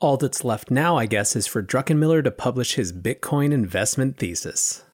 All 0.00 0.16
that's 0.16 0.44
left 0.44 0.70
now, 0.70 0.96
I 0.96 1.06
guess, 1.06 1.36
is 1.36 1.46
for 1.46 1.62
Druckenmiller 1.62 2.22
to 2.24 2.30
publish 2.30 2.74
his 2.74 2.92
Bitcoin 2.92 3.52
investment 3.52 4.18
thesis. 4.18 4.84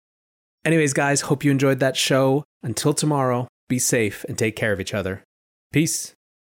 Anyways, 0.64 0.92
guys, 0.92 1.22
hope 1.22 1.44
you 1.44 1.50
enjoyed 1.50 1.80
that 1.80 1.96
show. 1.96 2.44
Until 2.62 2.92
tomorrow, 2.92 3.48
be 3.68 3.78
safe 3.78 4.24
and 4.28 4.36
take 4.36 4.56
care 4.56 4.72
of 4.72 4.80
each 4.80 4.94
other. 4.94 5.24
Peace. 5.72 6.12